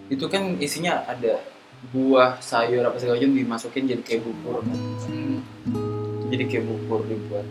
itu 0.06 0.24
kan 0.30 0.54
isinya 0.62 1.02
ada 1.10 1.42
buah 1.90 2.38
sayur 2.38 2.86
apa 2.86 2.94
segala 3.02 3.18
macam 3.18 3.34
dimasukin 3.34 3.90
jadi 3.90 4.02
kayak 4.06 4.22
bubur. 4.22 4.62
Kan 4.62 4.78
hmm, 4.78 5.36
jadi 6.30 6.44
kayak 6.46 6.64
bubur 6.70 7.02
dibuat. 7.10 7.46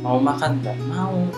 Mau 0.00 0.18
makan 0.18 0.58
nggak? 0.64 0.76
Mau. 0.88 1.28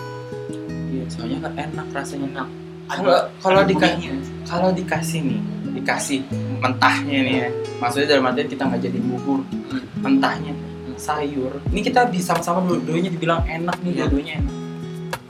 Iya, 0.89 1.03
soalnya 1.11 1.37
kan 1.43 1.53
enak 1.59 1.87
rasanya. 1.91 2.27
Enak 2.31 2.49
kalau 2.85 3.15
kalau 3.41 3.59
ada 3.61 3.69
dikasih 3.69 4.13
kalau 4.45 4.69
dikasih 4.71 5.19
nih 5.21 5.39
dikasih 5.75 6.19
mentahnya 6.61 7.17
nih 7.21 7.35
ya. 7.45 7.49
Maksudnya 7.75 8.07
dalam 8.15 8.29
artian 8.29 8.47
kita 8.47 8.63
nggak 8.65 8.81
jadi 8.81 8.99
bubur 9.01 9.41
Hmm. 9.45 9.83
mentahnya. 9.99 10.53
Sayur. 10.95 11.59
Ini 11.75 11.81
kita 11.83 12.07
bisa 12.07 12.31
sama-sama 12.39 12.63
dua-duanya 12.63 13.11
dibilang 13.11 13.43
enak 13.43 13.75
nih 13.83 13.91
Iya. 13.91 13.99
dua-duanya 14.07 14.33
enak. 14.39 14.53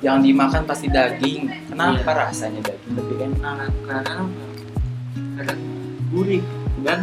Yang 0.05 0.17
dimakan 0.21 0.61
pasti 0.69 0.87
daging. 0.93 1.41
Kenapa 1.71 2.05
Iya. 2.05 2.21
rasanya 2.21 2.61
daging 2.61 2.93
lebih 2.93 3.17
enak? 3.25 3.71
Nah 3.89 3.99
karena 4.05 4.23
karena 5.35 5.53
gurih 6.13 6.43
dan 6.85 6.99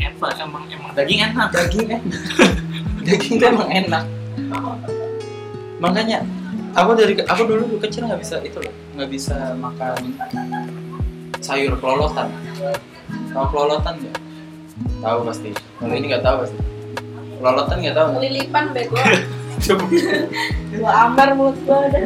apa 0.00 0.36
emang 0.36 0.64
emang 0.68 0.92
daging 0.92 1.20
enak. 1.24 1.48
Daging 1.50 1.86
enak. 1.88 2.02
Daging 3.08 3.34
tuh 3.40 3.48
emang 3.48 3.70
enak. 3.72 4.04
Makanya 5.80 6.20
aku 6.74 6.90
dari 6.94 7.14
aku 7.18 7.42
dulu 7.46 7.78
kecil 7.82 8.06
nggak 8.06 8.20
bisa 8.22 8.36
itu 8.42 8.58
loh 8.62 8.74
nggak 8.96 9.10
bisa 9.10 9.54
makan 9.58 10.14
sayur 11.40 11.74
kelolotan. 11.80 12.28
Tahu 13.32 13.44
kelolotan 13.48 13.94
nggak? 13.96 14.16
Tahu 15.00 15.18
pasti. 15.24 15.50
Kalau 15.80 15.94
ini 15.96 16.06
nggak 16.12 16.24
tahu 16.24 16.36
pasti. 16.44 16.58
Kelolotan 17.40 17.76
nggak 17.80 17.96
tahu. 17.96 18.06
Kelilipan 18.20 18.64
bego. 18.76 18.96
Coba. 19.60 19.84
gua 20.72 20.92
ambar 21.04 21.36
mulut 21.36 21.56
gua 21.68 21.84
ada 21.84 22.00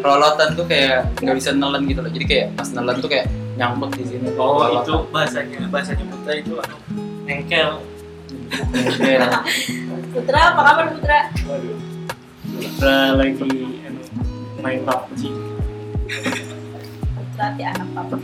kelolotan 0.00 0.48
tuh 0.56 0.64
kayak 0.64 1.04
nggak 1.20 1.36
bisa 1.36 1.50
nelen 1.52 1.84
gitu 1.88 2.00
loh. 2.00 2.12
Jadi 2.12 2.24
kayak 2.28 2.46
pas 2.56 2.68
nelen 2.72 2.96
tuh 3.00 3.10
kayak 3.10 3.26
nyangkut 3.60 3.90
di 3.96 4.04
sini. 4.08 4.28
Oh 4.36 4.60
Kelolotan. 4.60 4.84
itu 4.84 4.94
bahasanya 5.12 5.58
bahasanya 5.68 6.04
putra 6.08 6.32
itu 6.36 6.52
anu, 6.56 6.76
engkel 7.28 7.70
Kayak, 9.00 9.48
Putra 10.12 10.52
apa 10.52 10.60
kabar 10.60 10.84
Putra? 10.92 11.20
Waduh. 11.48 11.91
Putra 12.62 13.18
lagi 13.18 13.34
main 14.62 14.86
PUBG 14.86 15.34
si 17.42 17.62
anak 17.66 17.88
papa 17.90 18.16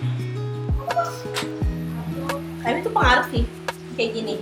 tapi 2.62 2.78
itu 2.84 2.90
pengaruh 2.94 3.26
sih. 3.34 3.42
Kayak 3.98 4.10
gini 4.14 4.34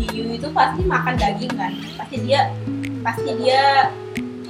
hiu 0.00 0.34
itu 0.34 0.48
pasti 0.50 0.82
makan 0.82 1.14
daging 1.14 1.52
kan. 1.54 1.76
Pasti 1.94 2.16
dia 2.26 2.50
pasti 3.06 3.30
dia 3.38 3.92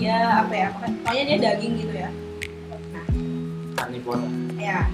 dia 0.01 0.41
apa 0.41 0.53
ya 0.55 0.67
pokoknya 0.73 1.23
dia 1.29 1.39
daging 1.45 1.73
gitu 1.85 1.95
ya. 2.01 2.09
Karnivora 3.77 4.29
ya 4.57 4.89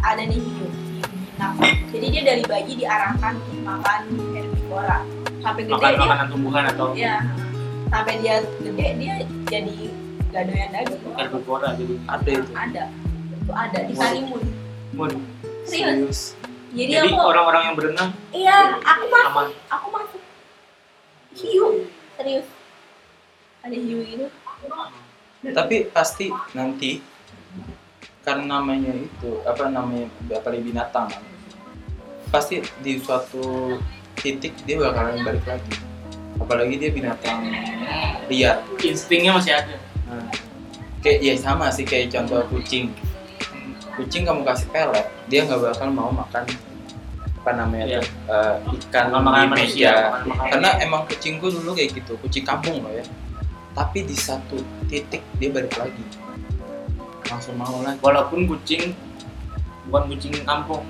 ada 0.00 0.22
nih 0.24 0.40
hiu 0.40 0.66
jinak 0.72 1.52
jadi 1.92 2.06
dia 2.08 2.22
dari 2.24 2.42
bayi 2.48 2.72
diarahkan 2.80 3.36
untuk 3.36 3.60
makan 3.66 4.00
herbivora. 4.32 4.98
Sampai 5.44 5.68
gede 5.68 5.76
makan 5.76 5.90
dia 5.92 6.00
makanan 6.00 6.26
tumbuhan 6.32 6.64
atau? 6.72 6.86
Ya 6.96 7.20
sampai 7.88 8.14
dia 8.20 8.44
gede 8.60 8.86
dia 9.00 9.14
jadi 9.48 9.76
gak 10.28 10.42
doyan 10.48 10.70
daging. 10.72 11.02
Herbivora 11.16 11.68
jadi 11.74 11.94
ada 12.04 12.30
itu. 12.30 12.52
Ada. 12.52 12.84
Itu 13.40 13.52
ada 13.52 13.78
di 13.84 13.94
Karimun. 13.96 14.42
Waduh. 14.96 15.22
serius? 15.68 16.36
Jadi, 16.72 17.00
jadi 17.00 17.08
aku 17.12 17.20
orang-orang 17.20 17.62
yang 17.72 17.76
berenang? 17.76 18.10
Iya 18.32 18.76
aku 18.80 19.04
masuk. 19.08 19.28
Aman 19.32 19.46
aku 19.72 19.86
masuk. 19.92 20.22
Hiu. 21.36 21.66
Serius. 22.16 22.46
Ada 23.64 23.76
hiu 23.76 23.98
gitu 24.04 24.26
tapi 25.54 25.86
pasti 25.94 26.34
nanti 26.52 26.98
karena 28.26 28.58
namanya 28.58 28.92
itu 28.92 29.40
apa 29.46 29.70
namanya 29.70 30.10
apalagi 30.34 30.62
binatang 30.66 31.08
pasti 32.28 32.60
di 32.82 32.98
suatu 33.00 33.78
titik 34.18 34.52
dia 34.66 34.82
bakalan 34.82 35.22
balik 35.22 35.46
lagi 35.46 35.72
apalagi 36.38 36.74
dia 36.78 36.90
binatang 36.90 37.44
liar. 38.30 38.62
Instingnya 38.82 39.34
masih 39.36 39.52
ada. 39.58 39.76
Nah, 40.08 40.26
kayak 41.04 41.18
ya 41.22 41.34
sama 41.38 41.68
sih 41.74 41.84
kayak 41.84 42.14
contoh 42.14 42.42
kucing. 42.50 42.94
Kucing 43.98 44.22
kamu 44.22 44.46
kasih 44.46 44.68
pelet 44.70 45.06
dia 45.26 45.44
nggak 45.44 45.60
bakal 45.60 45.88
mau 45.90 46.10
makan 46.14 46.46
apa 47.38 47.50
namanya 47.54 47.86
Iya. 47.86 48.00
tuh, 48.02 48.12
eh, 48.28 48.54
ikan 48.90 49.08
Makan 49.08 49.24
di 49.24 49.48
manusia, 49.48 49.92
makan 49.94 50.26
makanan 50.28 50.50
karena 50.52 50.70
emang 50.84 51.02
kucingku 51.08 51.46
dulu 51.48 51.70
kayak 51.72 51.96
gitu 51.96 52.12
kucing 52.20 52.44
kampung 52.44 52.82
loh 52.84 52.92
ya. 52.92 53.04
Tapi 53.72 54.04
di 54.04 54.12
satu 54.12 54.58
titik 54.90 55.22
dia 55.38 55.48
balik 55.48 55.72
lagi. 55.78 56.02
Langsung 57.30 57.56
mau 57.56 57.78
lagi. 57.80 57.98
Walaupun 58.04 58.44
kucing 58.44 58.92
bukan 59.88 60.02
kucing 60.12 60.34
kampung. 60.44 60.84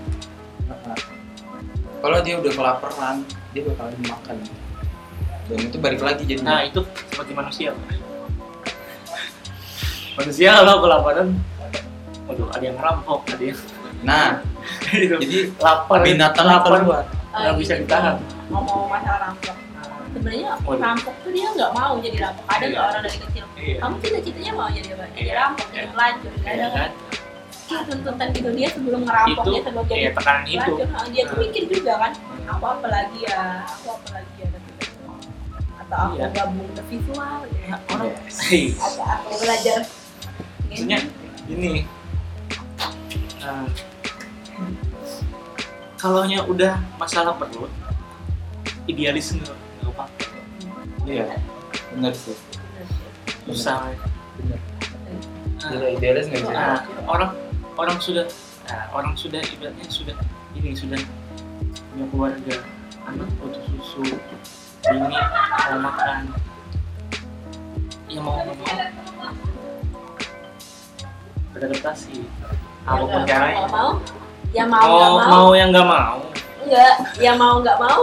Kalau 1.98 2.18
dia 2.22 2.34
udah 2.38 2.52
kelaparan 2.54 3.16
dia 3.54 3.62
bakalan 3.66 3.98
makan 4.06 4.36
dan 5.48 5.58
itu 5.58 5.76
balik 5.78 6.00
lagi 6.00 6.22
jadi 6.22 6.40
Nah 6.40 6.60
itu 6.62 6.80
seperti 7.08 7.32
manusia. 7.32 7.70
manusia 10.14 10.50
kalau 10.52 10.82
kelaparan, 10.82 11.28
waduh 12.26 12.50
ada 12.50 12.64
yang 12.64 12.74
ngerampok, 12.74 13.20
ada 13.28 13.44
yang 13.44 13.58
nah 13.98 14.38
itu 14.94 15.14
jadi 15.16 15.38
lapar, 15.58 15.98
binatang 16.02 16.46
lapar 16.46 16.70
keluar 16.76 17.04
nggak 17.28 17.54
bisa 17.56 17.74
gitu. 17.74 17.82
ditahan. 17.84 18.16
ngomong 18.48 18.86
masalah 18.86 19.18
rampok 19.26 19.54
sebenarnya 20.08 20.48
rampok 20.64 21.14
tuh 21.18 21.30
dia 21.30 21.46
nggak 21.50 21.70
mau 21.72 21.92
jadi 21.98 22.16
rampok 22.20 22.44
ada 22.46 22.64
nggak 22.64 22.78
Iya. 22.78 22.88
orang 22.88 23.02
dari 23.02 23.18
kecil 23.20 23.44
Iya. 23.54 23.76
kamu 23.78 23.94
cita-citanya 24.00 24.52
mau 24.54 24.68
jadi 24.68 24.88
apa 24.92 25.04
jadi 25.08 25.18
Iya. 25.20 25.34
rampok 25.36 25.66
jadi 25.68 25.86
pelacur 25.88 26.30
nggak 26.32 26.52
ada 26.52 26.66
kan? 26.68 26.90
Itu 27.68 27.74
tuntutan 27.84 28.28
gitu 28.32 28.48
dia 28.54 28.68
sebelum 28.70 29.00
ngerampoknya 29.04 29.50
Itu 29.52 29.66
sebelum 29.66 29.84
jadi 29.84 30.00
ya 30.00 30.10
tekanan 30.14 30.42
itu. 30.42 30.56
pelacur 30.72 30.86
nah, 30.88 31.06
dia 31.08 31.22
tuh 31.24 31.36
mikir 31.36 31.62
juga 31.68 31.92
kan 31.96 32.12
aku 32.48 32.64
apa 32.66 32.86
lagi 32.88 33.18
ya 33.20 33.38
aku 33.68 33.86
apa 33.92 34.08
lagi 34.14 34.34
ya 34.36 34.46
atau 35.88 36.12
aku 36.12 36.14
Iya. 36.20 36.26
gabung 36.36 36.68
ke 36.76 36.82
visual 36.92 37.40
ya. 37.48 37.76
orang 37.88 38.06
Yes. 38.12 38.36
Hei, 38.44 38.64
atau 38.76 39.02
aku 39.02 39.32
belajar 39.40 39.78
maksudnya 40.68 40.98
ini. 41.48 41.88
Nah, 43.40 43.64
kalau 45.96 46.22
udah 46.44 46.76
masalah 47.00 47.32
perut, 47.34 47.72
idealis 48.84 49.32
nggak 49.32 49.48
nggak 49.48 49.92
apa 49.96 50.04
iya 51.08 51.24
benar 51.96 52.12
sih 52.12 52.36
susah. 53.48 53.88
benar 54.36 54.60
tidak 55.58 55.88
idealis 55.96 56.24
nggak 56.28 56.40
bisa 56.44 56.52
Nah, 56.52 56.78
orang 57.08 57.30
orang 57.80 57.98
sudah 57.98 58.24
nah, 58.68 58.84
orang 58.92 59.16
sudah 59.16 59.40
ibaratnya 59.40 59.88
sudah 59.88 60.14
ini 60.52 60.76
sudah 60.76 61.00
punya 61.92 62.04
keluarga 62.12 62.56
anak 63.08 63.28
butuh 63.40 63.62
susu 63.80 64.04
ini 64.86 65.18
mau 65.68 65.78
makan 65.82 66.22
ya 68.08 68.20
mau 68.22 68.40
nggak 68.40 68.56
mau 68.56 69.32
beradaptasi. 71.52 72.22
Apa 72.86 73.02
pun 73.02 73.20
Ya, 73.20 73.26
caranya. 73.26 73.56
nggak 73.58 73.72
mau 73.74 73.90
ya 74.48 74.64
mau 74.64 74.80
mau 74.80 74.96
nggak 74.96 75.28
mau. 75.28 75.28
mau 75.28 75.48
yang 75.52 75.68
nggak 75.74 75.88
mau? 75.88 76.16
Enggak 76.64 76.94
ya 77.18 77.32
mau 77.34 77.54
nggak 77.60 77.78
mau 77.78 78.00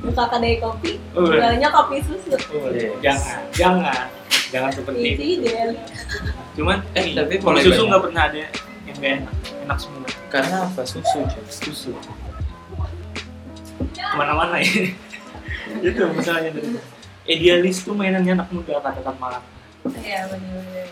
buka 0.00 0.24
kedai 0.28 0.56
kopi. 0.58 0.92
Uh. 1.12 1.34
jualnya 1.34 1.68
kopi 1.70 1.96
susu. 2.04 2.30
Yes. 2.30 3.00
jangan 3.02 3.40
jangan. 3.52 4.04
Jangan 4.50 4.70
seperti 4.74 5.14
itu 5.14 5.46
cuman 6.58 6.82
Eh, 6.98 7.06
ini, 7.06 7.14
tapi 7.14 7.34
kopi 7.38 7.62
susu 7.62 7.82
nggak 7.86 8.02
pernah 8.02 8.22
ada 8.26 8.38
yang 8.86 8.96
nggak 8.98 9.12
enak 9.22 9.34
enak 9.66 9.78
semua. 9.78 10.08
Karena 10.28 10.56
apa? 10.66 10.82
Susu 10.86 11.20
susu. 11.48 11.90
Ke 13.94 14.14
mana-mana 14.14 14.58
ya 14.58 14.90
itu 15.80 16.00
masalahnya 16.08 16.50
dari 16.50 16.68
idealis 17.26 17.76
tuh 17.80 17.92
mainannya 17.92 18.32
anak 18.34 18.48
muda 18.50 18.78
kata-kata 18.78 19.12
malam 19.16 19.42
Iya 19.96 20.28
benar-benar. 20.28 20.86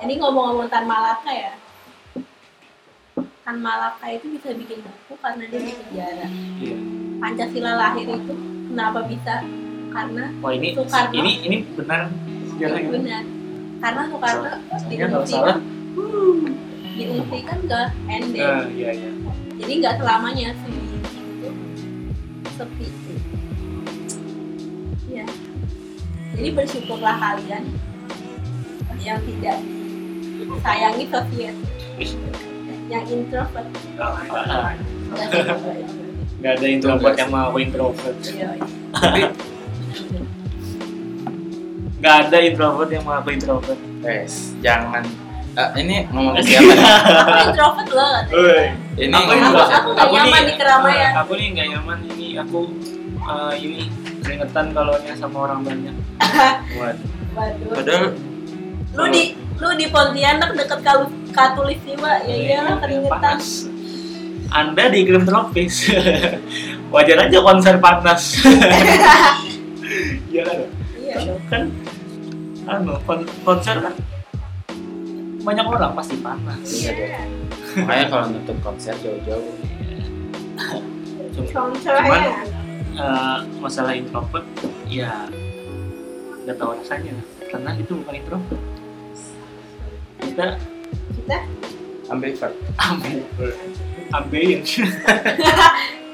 Ini 0.00 0.12
ngomong-ngomong 0.16 0.68
Tan 0.68 0.86
Malaka 0.86 1.28
ya. 1.28 1.52
Tan 3.42 3.58
Malaka 3.58 4.06
itu 4.08 4.26
bisa 4.30 4.54
bikin 4.54 4.80
buku 4.80 5.14
karena 5.18 5.44
dia 5.44 5.60
di 5.60 5.72
penjara. 5.74 6.26
iya 6.56 6.76
Pancasila 7.18 7.72
lahir 7.74 8.06
itu 8.06 8.34
kenapa 8.70 9.00
bisa? 9.04 9.42
Karena 9.90 10.24
wah 10.38 10.52
ini 10.52 10.68
Soekarno. 10.72 11.12
ini 11.12 11.32
ini 11.42 11.56
benar 11.74 12.06
sejarahnya 12.48 12.88
benar. 12.88 13.22
Karena 13.80 14.02
Soekarno 14.06 14.50
Iya, 14.86 15.04
kalau 15.08 15.26
salah 15.26 15.56
diungsikan 16.92 17.58
ke 17.64 17.80
ND. 18.06 18.36
nah, 18.36 18.64
iya 18.70 18.90
iya 18.92 19.10
Jadi 19.58 19.72
nggak 19.76 19.94
selamanya 19.98 20.48
sih 20.54 20.70
itu 20.70 21.50
sepi. 22.54 22.86
Jadi 26.40 26.56
bersyukurlah 26.56 27.20
kalian 27.20 27.68
yang 29.04 29.20
tidak 29.28 29.60
sayangi 30.64 31.04
sosial, 31.12 31.52
yang 32.88 33.04
introvert. 33.12 33.68
Nggak 33.68 35.28
nggak 36.40 36.52
ada 36.56 36.66
introvert 36.72 37.14
yang 37.20 37.28
mau 37.28 37.52
introvert. 37.60 38.16
Tapi 38.96 39.20
nggak 42.00 42.14
ada 42.24 42.38
introvert 42.40 42.88
yang 42.88 43.04
mau 43.04 43.20
introvert. 43.28 43.80
Guys 44.00 44.56
jangan. 44.64 45.04
Ah, 45.60 45.76
ini 45.76 46.08
ngomong 46.08 46.40
ke 46.40 46.56
siapa? 46.56 46.72
Aku 46.72 47.52
introvert 47.52 47.88
loh. 47.92 48.16
Ini 48.96 49.12
aku 49.12 49.28
Aku- 49.28 49.60
ke 49.60 49.64
siapa? 49.68 49.88
Aku 49.92 49.92
nggak 49.92 50.24
nyaman 50.24 50.42
di 50.48 50.54
keramaian. 50.56 51.12
aku 51.20 51.32
nih 51.36 51.46
nggak 51.52 51.68
nyaman 51.76 51.98
ini. 52.16 52.28
Aku 52.40 52.60
eh, 53.28 53.54
ini 53.60 53.92
keringetan 54.20 54.66
kalau 54.70 54.94
nya 54.98 55.14
sama 55.14 55.36
orang 55.42 55.60
banyak. 55.62 55.94
Waduh. 57.30 57.72
Padahal 57.72 58.06
Lu 58.90 59.06
di 59.06 59.22
lu 59.56 59.70
di 59.74 59.86
Pontianak 59.86 60.50
deket 60.52 60.82
Kalu- 60.82 61.14
Katulistiwa 61.30 62.26
ya 62.26 62.34
iyalah 62.34 62.76
keringetan. 62.78 63.12
panas. 63.12 63.70
Anda 64.50 64.90
di 64.90 65.06
iklim 65.06 65.22
tropis 65.22 65.86
wajar 66.92 67.22
aja 67.22 67.38
konser 67.38 67.78
panas. 67.78 68.22
Iya 70.30 70.42
kan? 70.42 70.58
Iya 70.94 71.14
dong. 71.20 71.40
kan 71.46 71.62
anu 72.64 72.94
kon- 73.02 73.26
konser 73.42 73.78
kan 73.78 73.94
banyak 75.40 75.66
orang 75.66 75.92
pasti 75.92 76.14
panas. 76.18 76.62
Iya. 76.64 76.90
Dong. 76.94 77.86
makanya 77.86 78.06
kalau 78.06 78.24
nonton 78.28 78.56
konser 78.60 78.94
jauh-jauh. 78.96 79.54
Cuma- 81.30 81.74
Eh, 82.90 83.38
masalah 83.62 83.94
introvert 83.94 84.46
ya 84.90 85.28
nggak 86.44 86.56
tahu 86.58 86.74
rasanya. 86.78 87.14
Karena 87.50 87.70
itu 87.78 87.92
bukan 88.02 88.14
introvert. 88.16 88.62
Kita 90.20 90.46
Kita? 91.14 91.38
Ambivert. 92.10 92.54
Ambil 92.80 93.22
ambilin 94.10 94.66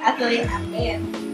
asli 0.04 0.44
amin. 0.44 1.25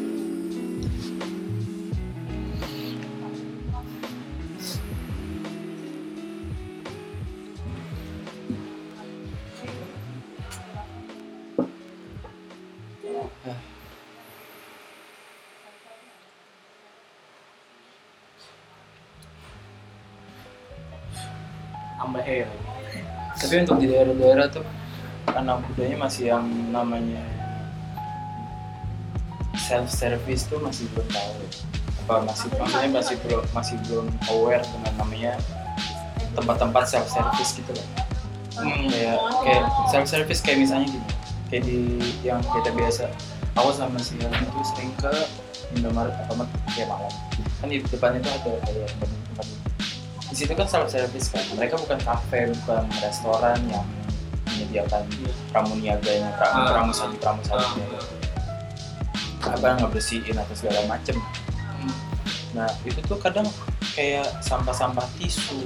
Tapi 23.53 23.69
untuk 23.69 23.85
di 23.85 23.93
daerah-daerah 23.93 24.49
tuh 24.49 24.65
anak 25.37 25.61
mudanya 25.69 26.09
masih 26.09 26.33
yang 26.33 26.49
namanya 26.73 27.21
self 29.61 29.93
service 29.93 30.49
tuh 30.49 30.57
masih 30.65 30.89
belum 30.97 31.05
tahu. 31.13 31.37
Apa 32.01 32.25
masih 32.25 32.49
maksudnya 32.57 32.89
masih 32.89 33.17
belum 33.21 33.45
masih 33.53 33.77
belum 33.85 34.09
aware 34.33 34.65
dengan 34.65 34.93
namanya 34.97 35.33
tempat-tempat 36.33 36.85
self 36.89 37.13
service 37.13 37.61
gitu 37.61 37.77
loh. 37.77 37.89
Hmm. 38.57 38.89
kayak 38.89 39.21
kayak 39.45 39.65
self 39.93 40.09
service 40.09 40.41
kayak 40.41 40.57
misalnya 40.65 40.89
gini 40.89 41.09
kayak 41.53 41.63
di 41.69 42.01
yang 42.25 42.41
kita 42.57 42.73
biasa. 42.73 43.05
Aku 43.61 43.69
sama 43.77 44.01
si 44.01 44.17
Helmi 44.17 44.49
itu 44.49 44.65
sering 44.73 44.97
ke 44.97 45.13
Indomaret 45.77 46.17
atau 46.25 46.41
kayak 46.73 46.89
malam. 46.89 47.13
Kan 47.61 47.69
di 47.69 47.85
depan 47.85 48.17
itu 48.17 48.33
ada 48.33 48.53
kayak 48.65 48.89
di 50.33 50.37
situ 50.39 50.53
kan 50.53 50.65
self 50.65 50.89
service 50.89 51.29
kan 51.29 51.45
mereka 51.53 51.77
bukan 51.77 52.01
kafe 52.01 52.49
bukan 52.65 52.89
restoran 52.99 53.61
yang 53.69 53.85
menyediakan 54.49 55.05
pramu 55.53 55.77
niaganya 55.77 56.33
pramu 56.35 56.57
Ah. 56.59 56.69
pramu 56.73 56.91
saji 56.91 57.17
pramu 57.21 57.43
sajinya 57.45 57.87
apa 59.43 59.69
ngebersihin 59.77 60.33
atau 60.35 60.55
segala 60.57 60.81
macem 60.89 61.21
nah 62.53 62.69
itu 62.83 62.97
tuh 63.03 63.17
kadang 63.17 63.45
kayak 63.93 64.25
sampah-sampah 64.41 65.05
tisu 65.17 65.57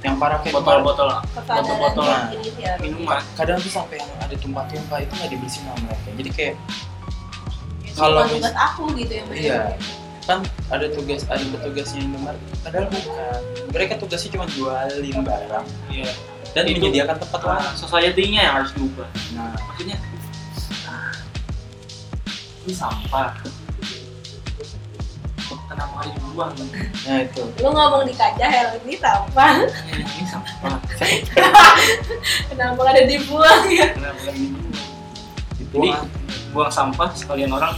yang 0.00 0.16
parah 0.16 0.36
kayak 0.40 0.52
botol-botol 0.54 1.08
Botol-botol. 1.32 2.04
harus. 2.04 2.36
minuman 2.78 3.20
kadang 3.34 3.56
tuh 3.56 3.68
sampai 3.68 3.96
yang 3.96 4.08
ada 4.18 4.36
tumpah-tumpah 4.36 5.00
itu 5.00 5.12
nggak 5.12 5.30
dibersihin 5.32 5.64
sama 5.64 5.80
mereka 5.82 6.08
jadi 6.14 6.30
kayak 6.32 6.56
Kalau 7.94 8.26
tugas 8.26 8.50
aku 8.52 8.90
gitu 8.96 9.12
ya 9.12 9.22
Mbak. 9.22 9.36
Iya. 9.38 9.60
Kan 10.24 10.40
ada 10.72 10.88
tugas 10.88 11.28
ada 11.28 11.44
petugasnya 11.44 12.00
Indomaret 12.00 12.40
padahal 12.64 12.88
bukan. 12.88 13.40
Mereka 13.76 13.92
tugasnya 14.00 14.30
cuma 14.32 14.46
jualin 14.48 15.16
barang. 15.20 15.66
Iya. 15.92 16.12
Dan 16.56 16.64
Itu- 16.70 16.80
menyediakan 16.80 17.16
tempat 17.20 17.40
uh, 17.44 17.48
lain. 17.50 17.74
society-nya 17.76 18.40
yang 18.48 18.54
harus 18.62 18.70
diubah. 18.72 19.08
Nah. 19.36 19.52
Maksudnya 19.68 19.96
ah, 20.88 21.12
ini 22.64 22.72
sampah. 22.72 23.30
Kenapa 25.64 25.94
harus 26.06 26.12
dibuang 26.14 26.52
nah 27.04 27.18
itu. 27.24 27.42
Lu 27.60 27.68
ngomong 27.72 28.02
di 28.06 28.14
kaca 28.14 28.46
Hel 28.46 28.78
ini 28.84 28.94
sampah. 28.96 29.64
ini 29.92 30.24
sampah. 30.28 30.76
Kenapa 32.52 32.80
ada 32.88 33.02
dibuang 33.04 33.64
ya? 33.68 33.90
kenapa 33.92 34.20
harus 34.24 34.38
dibuang? 34.38 34.88
Dibuang 35.58 36.23
buang 36.54 36.70
sampah 36.70 37.10
sekalian 37.12 37.50
orang 37.50 37.74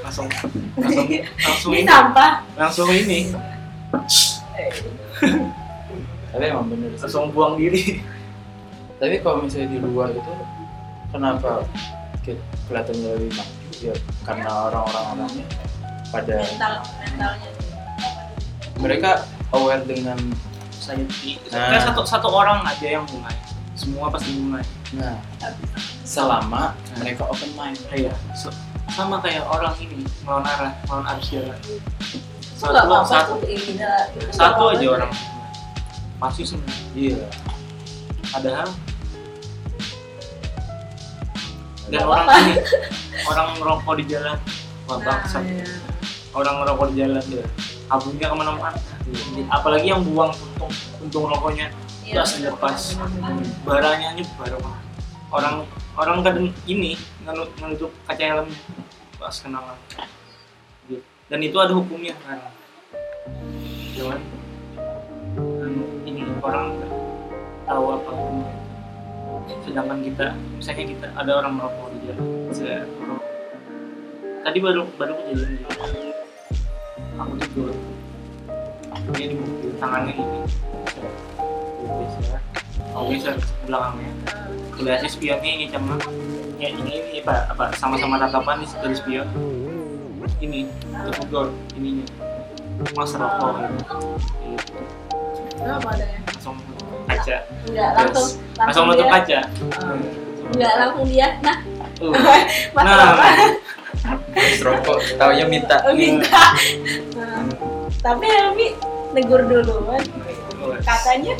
langsung 0.00 0.30
langsung 0.78 1.02
langsung 1.44 1.70
Ini. 1.70 1.82
ini 1.82 1.90
sampah. 1.90 2.30
langsung 2.54 2.88
ini. 2.88 3.18
Tapi 6.28 6.44
emang 6.44 6.68
bener 6.68 6.94
sih. 6.94 7.02
Langsung 7.02 7.28
buang 7.28 7.56
diri. 7.56 7.98
Tapi 8.96 9.18
kalau 9.18 9.42
misalnya 9.42 9.68
di 9.68 9.78
luar 9.80 10.10
itu 10.10 10.32
kenapa 11.08 11.62
ke- 12.20 12.38
kelihatan 12.66 12.96
lebih 13.00 13.30
maju 13.32 13.54
ya 13.80 13.94
karena 14.22 14.50
orang-orang 14.68 15.04
orangnya 15.08 15.46
pada 16.08 16.36
Mental, 16.36 16.74
mentalnya. 16.98 17.50
mereka 18.76 19.10
aware 19.50 19.82
dengan 19.82 20.18
saya 20.72 20.98
Nah. 21.48 21.78
satu 21.80 22.02
satu 22.02 22.28
orang 22.28 22.64
aja 22.64 22.86
yang 22.92 23.04
mulai 23.08 23.34
semua 23.72 24.08
pasti 24.08 24.34
mulai 24.36 24.64
nah 24.92 25.14
selama 26.08 26.72
mereka 26.96 27.28
open 27.28 27.52
mind. 27.52 27.76
Iya. 27.92 28.16
So- 28.32 28.54
sama 28.88 29.20
kayak 29.20 29.44
orang 29.44 29.76
ini 29.84 30.00
melawan 30.24 30.48
arah 30.48 30.72
melawan 30.88 31.04
arus 31.12 31.28
jalan 31.28 31.52
satu 32.56 32.72
apa-apa 32.72 33.04
satu. 33.04 33.34
nggak 33.44 34.32
satu 34.32 34.62
aja 34.72 34.86
orang. 34.88 35.12
Masih 36.16 36.48
sebenarnya 36.48 36.88
iya. 36.96 37.20
Padahal 38.32 38.68
dan 41.88 41.92
Nggak 41.92 42.04
orang 42.08 42.26
ini. 42.42 42.54
Orang 43.28 43.46
ngerokok 43.60 43.94
di 44.00 44.04
jalan. 44.08 44.36
Wah 44.88 44.96
Nah, 44.96 45.04
bangsat. 45.04 45.44
iya. 45.44 45.68
orang 46.32 46.54
ngerokok 46.64 46.86
di 46.90 46.94
jalan 47.04 47.22
dia 47.28 47.44
abunya 47.92 48.26
ke 48.28 48.36
mana-mana. 48.36 48.78
Apalagi 49.52 49.86
yang 49.92 50.00
buang 50.04 50.32
untung 50.32 50.72
untung 51.04 51.24
rokoknya. 51.28 51.68
Iya, 52.08 52.24
lepas. 52.40 52.96
Baranya 53.68 54.16
nyebar 54.16 54.56
Bang. 54.64 54.87
Orang 55.28 55.66
orang 55.98 56.16
kadang 56.24 56.48
ini 56.64 56.96
menutup 57.60 57.92
kaca 58.08 58.24
helmnya 58.24 58.60
pas 59.18 59.34
kenalan 59.42 59.76
Gitu. 60.88 61.04
dan 61.28 61.40
itu 61.44 61.56
ada 61.60 61.72
hukumnya 61.76 62.16
kan 62.24 62.40
cuman 63.92 64.20
kan 65.36 65.72
ini 66.08 66.24
orang 66.40 66.80
tahu 67.68 67.84
apa 67.92 68.08
hukumnya 68.08 68.56
sedangkan 69.68 70.00
kita 70.00 70.26
misalnya 70.56 70.84
kita 70.96 71.06
ada 71.12 71.32
orang 71.44 71.52
merokok 71.60 71.92
di 71.92 71.98
jalan 72.08 72.24
saya 72.56 72.80
tadi 74.40 74.58
baru 74.64 74.88
baru 74.96 75.12
kejadian 75.12 75.60
gitu. 75.60 75.76
aku 77.20 77.32
tidur 77.44 77.68
dia 79.12 79.26
di 79.28 79.36
mobil 79.36 79.70
tangannya 79.76 80.12
ini 80.16 80.40
aku 82.96 83.04
geser 83.12 83.36
ke 83.36 83.52
belakangnya 83.68 84.12
si 84.78 85.08
spionnya 85.10 85.50
ini 85.58 85.66
sama 85.74 85.98
ya 86.58 86.68
ini 86.70 87.02
ini 87.02 87.18
apa 87.22 87.50
apa 87.50 87.64
sama-sama 87.74 88.18
tatapan 88.18 88.62
di 88.62 88.66
dari 88.78 88.94
spion 88.94 89.26
ini 90.38 90.70
tutup 91.06 91.26
door 91.30 91.46
ininya 91.74 92.06
mas 92.94 93.10
rokok 93.14 93.58
gitu. 93.58 93.94
Gitu. 94.54 94.74
Ya? 95.58 95.74
langsung 96.30 96.56
kaca 97.10 97.36
Enggak, 97.66 97.90
langsung 97.98 98.26
langsung 98.54 98.84
nutup 98.86 99.06
dia. 99.06 99.14
kaca 99.18 99.38
Enggak, 100.48 100.72
langsung 100.78 101.04
dia. 101.10 101.28
Nah, 101.42 101.56
uh. 102.00 102.12
mas 102.74 102.84
Nah. 102.86 103.10
apa? 103.12 103.26
Terus 104.38 104.60
rokok 104.62 104.98
taunya 105.18 105.44
minta 105.50 105.82
Oh, 105.84 105.92
minta. 105.92 106.54
Nah, 107.18 107.42
tapi 107.98 108.24
Helmi 108.30 108.78
negur 109.12 109.42
duluan. 109.42 110.02
Katanya, 110.86 111.34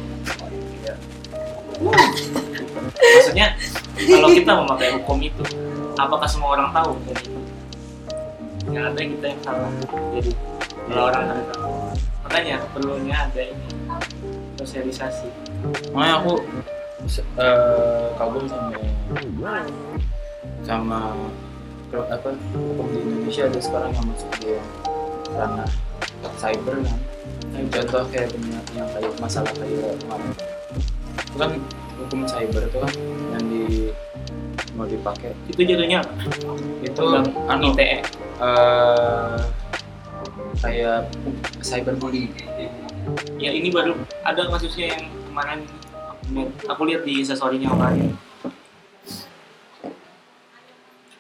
maksudnya 2.99 3.47
kalau 3.99 4.29
kita 4.31 4.53
memakai 4.53 4.89
hukum 4.99 5.19
itu 5.23 5.43
apakah 5.99 6.29
semua 6.31 6.55
orang 6.59 6.69
tahu 6.71 6.95
hukum 6.95 7.15
itu? 7.15 7.31
Yang 8.69 8.85
ada 8.93 9.01
kita 9.01 9.27
yang 9.33 9.41
salah. 9.43 9.71
Jadi 10.15 10.31
kalau 10.89 11.05
orang 11.11 11.23
ada 11.31 11.43
tahu 11.53 11.73
makanya 12.29 12.57
perlunya 12.77 13.17
ada 13.17 13.43
ini 13.43 13.69
sosialisasi. 14.61 15.29
Makanya 15.97 16.15
aku 16.21 16.33
eh, 17.41 18.07
kagum 18.21 18.45
sama 18.47 19.65
sama 20.67 20.99
apa 21.89 22.37
hukum 22.53 22.87
di 22.93 22.99
Indonesia 23.01 23.49
ada 23.49 23.61
sekarang 23.65 23.91
yang 23.97 24.07
masuk 24.13 24.31
di 24.45 24.51
ranah 25.33 25.71
cyber 26.37 26.77
kan. 26.85 26.99
Contoh 27.73 28.03
kayak 28.13 28.29
yang 28.77 28.89
kayak 28.93 29.13
masalah 29.19 29.51
kayak 29.57 29.97
kemarin. 30.05 30.33
Kan 31.39 31.51
hukum 31.99 32.21
cyber 32.25 32.63
itu 32.65 32.79
kan 32.79 32.93
yang 33.35 33.45
di 33.45 33.63
mau 34.75 34.87
dipakai 34.87 35.35
itu 35.51 35.59
apa? 35.99 36.15
itu 36.83 36.95
Tentang 36.95 37.27
anu 37.51 37.75
ITE 37.75 37.87
eh 38.39 39.37
kayak 40.59 41.11
cyberbullying 41.61 42.31
ya 43.39 43.51
ini 43.51 43.71
baru 43.71 43.95
ada 44.23 44.47
kasusnya 44.49 44.95
yang 44.95 45.03
kemarin 45.27 45.61
aku 46.69 46.83
lihat, 46.85 47.03
di 47.03 47.23
instastorynya 47.23 47.71
Awarin 47.71 48.13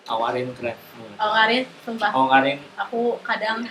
Awarin 0.09 0.49
keren 0.57 0.77
oh 1.21 1.31
Karin, 1.35 1.64
sumpah. 1.85 2.11
Awarin 2.14 2.59
Aku 2.81 3.21
kadang, 3.21 3.67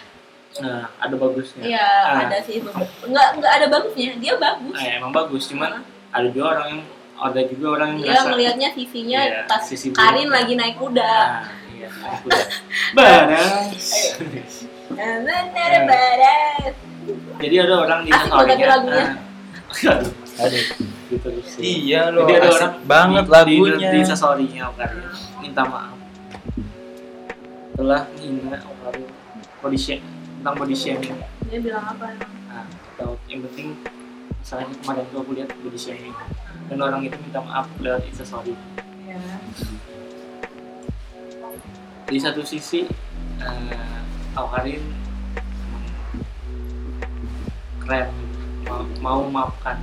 nah 0.59 0.85
ada 0.97 1.15
bagusnya 1.17 1.63
iya 1.65 1.87
Ah. 2.05 2.21
ada 2.27 2.37
sih. 2.43 2.61
Enggak, 3.03 3.27
enggak 3.39 3.51
ada 3.57 3.65
bagusnya. 3.67 4.13
Dia 4.19 4.33
bagus. 4.37 4.75
Nah, 4.75 4.85
emang 4.85 5.11
bagus 5.11 5.43
cuman 5.49 5.81
ada 6.11 6.27
juga 6.29 6.45
orang 6.53 6.67
yang 6.69 6.81
ada 7.17 7.41
juga 7.43 7.65
orang 7.73 7.89
yang 7.93 7.99
Dia 7.99 8.11
merasa 8.13 8.29
ngelihatnya 8.29 8.69
sisinya 8.71 9.19
Iya, 9.19 9.41
pas 9.45 9.61
sisi 9.61 9.87
Karin 9.89 10.29
lagi 10.29 10.53
naik 10.53 10.77
kuda. 10.77 11.01
nah, 11.01 11.49
iya, 11.67 11.89
udah. 12.21 12.45
baras 12.93 13.73
Nah, 14.87 15.13
bener 15.19 15.71
barat. 15.83 16.73
jadi 17.37 17.55
ada 17.63 17.75
orang 17.79 17.99
di 18.01 18.09
instastorynya 18.09 18.67
lagunya. 18.67 19.05
nah, 19.77 19.93
aduh, 19.93 20.11
Aduh. 20.37 20.63
gitu 21.07 21.27
terus 21.27 21.49
iya 21.57 22.01
loh 22.07 22.23
Jadi 22.23 22.33
ada 22.35 22.47
asik 22.47 22.59
orang 22.59 22.75
banget 22.85 23.25
di, 23.25 23.31
lagunya 23.31 23.75
di, 23.75 23.85
di 23.87 23.97
instastorynya 23.99 24.63
Okarin 24.69 25.05
minta 25.39 25.63
maaf 25.63 25.95
telah 27.73 28.01
menghina 28.09 28.57
Okarin 28.59 29.05
body 29.59 29.77
shaming 29.77 30.13
tentang 30.39 30.55
body 30.55 30.75
shaming 30.75 31.13
Dia 31.47 31.59
bilang 31.59 31.85
apa? 31.87 32.07
nah 32.47 32.65
atau 32.95 33.17
yang 33.25 33.41
penting 33.43 33.75
misalnya 34.47 34.71
kemarin 34.79 35.03
tuh 35.11 35.19
aku 35.19 35.31
lihat 35.35 35.51
body 35.59 35.75
shaming 35.75 36.15
dan 36.71 36.79
orang 36.79 37.03
itu 37.03 37.19
minta 37.19 37.43
maaf 37.43 37.67
lewat 37.83 37.99
instastory 38.07 38.55
Ya. 39.03 39.19
di 42.07 42.15
satu 42.15 42.47
sisi 42.47 42.87
eh 43.43 43.99
Okarin 44.39 44.83
emang 45.67 45.83
keren 47.83 48.07
mau, 48.67 48.83
mau 48.99 49.21
maafkan. 49.27 49.79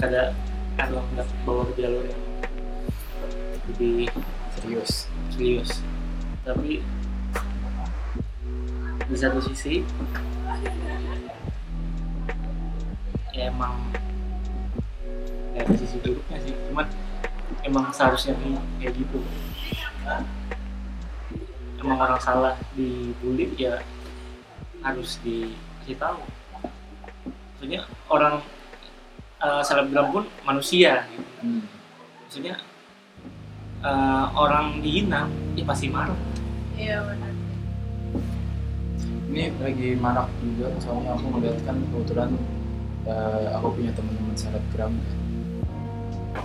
Kada 0.00 0.32
ada 0.80 0.98
nggak 1.14 1.28
bawa 1.44 1.68
ke 1.70 1.84
jalur 1.84 2.04
yang 2.04 2.22
lebih 3.70 4.08
serius. 4.58 4.92
Serius. 5.30 5.70
Tapi 6.42 6.82
di 9.06 9.16
satu 9.16 9.38
sisi 9.44 9.84
ya 13.42 13.50
emang 13.50 13.74
ya 15.58 15.66
ada 15.66 15.74
sisi 15.74 15.98
buruknya 15.98 16.38
sih. 16.46 16.54
Cuman 16.70 16.86
emang 17.66 17.90
seharusnya 17.90 18.38
kayak 18.38 18.62
kayak 18.78 18.92
gitu. 18.94 19.18
Emang 21.82 21.98
orang 21.98 22.20
salah 22.22 22.54
dibully 22.78 23.50
ya 23.58 23.82
harus 24.86 25.18
dikasih 25.26 25.98
tahu. 25.98 26.22
Maksudnya 27.58 27.82
orang 28.06 28.38
eh, 29.42 29.62
selebgram 29.66 30.14
pun 30.14 30.24
manusia 30.46 31.06
gitu. 31.10 31.26
Hmm. 31.42 31.66
maksudnya 32.22 32.54
eh, 33.82 34.26
orang 34.38 34.78
dihina 34.78 35.26
ya 35.58 35.66
pasti 35.66 35.90
marah. 35.90 36.18
Iya 36.78 37.02
benar. 37.02 37.30
ini 39.32 39.48
lagi 39.64 39.96
marak 39.96 40.28
juga 40.44 40.68
soalnya 40.76 41.16
aku 41.16 41.24
ngeliat 41.32 41.56
kan 41.64 41.80
kebetulan 41.88 42.36
eh, 43.04 43.46
aku 43.52 43.66
punya 43.74 43.90
teman-teman 43.92 44.34
selebgram. 44.34 44.92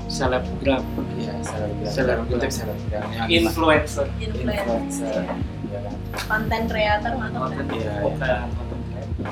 Selebgram? 0.07 0.83
Iya 1.15 1.33
selebgram. 1.41 1.87
Selebgram. 1.87 2.25
kutip 2.27 2.51
selebgram. 2.51 3.07
Yang 3.13 3.29
influencer. 3.41 4.05
Influencer. 4.19 5.23
ya 5.67 5.79
kan 5.83 5.95
Konten 6.27 6.61
kreator 6.65 7.11
atau 7.11 7.39
konten 7.43 7.63
Iya, 7.71 7.93
bukan 8.03 8.47
konten 8.51 8.79
kreator. 8.87 9.31